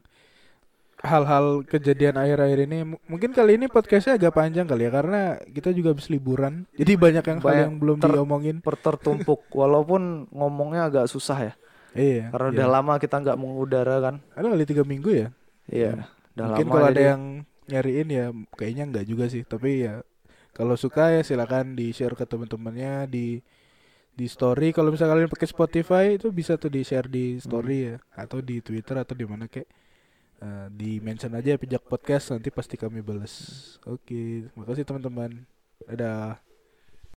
[1.02, 2.78] hal-hal kejadian akhir-akhir ini.
[2.86, 6.68] M- Mungkin kali ini podcastnya agak panjang kali ya karena kita juga habis liburan.
[6.76, 8.56] Jadi banyak yang hal Banyak yang belum ter- diomongin.
[8.60, 11.52] Pertertumpuk walaupun ngomongnya agak susah ya.
[11.92, 12.30] Iya.
[12.30, 12.54] Karena iya.
[12.60, 14.14] udah lama kita nggak mengudara kan.
[14.36, 15.28] Ada kali tiga minggu ya.
[15.66, 16.04] Iya.
[16.36, 17.22] Udah Mungkin lama kalau ada yang
[17.72, 19.42] nyariin ya kayaknya enggak juga sih.
[19.48, 20.04] Tapi ya
[20.52, 23.40] kalau suka ya silakan di share ke teman-temannya di
[24.12, 24.76] di story.
[24.76, 28.60] Kalau misalnya kalian pakai Spotify itu bisa tuh di share di story ya atau di
[28.60, 29.66] Twitter atau di mana kek.
[30.42, 33.32] Eh, di mention aja pijak podcast nanti pasti kami balas.
[33.86, 35.46] Oke, terima kasih teman-teman.
[35.86, 36.51] Dadah.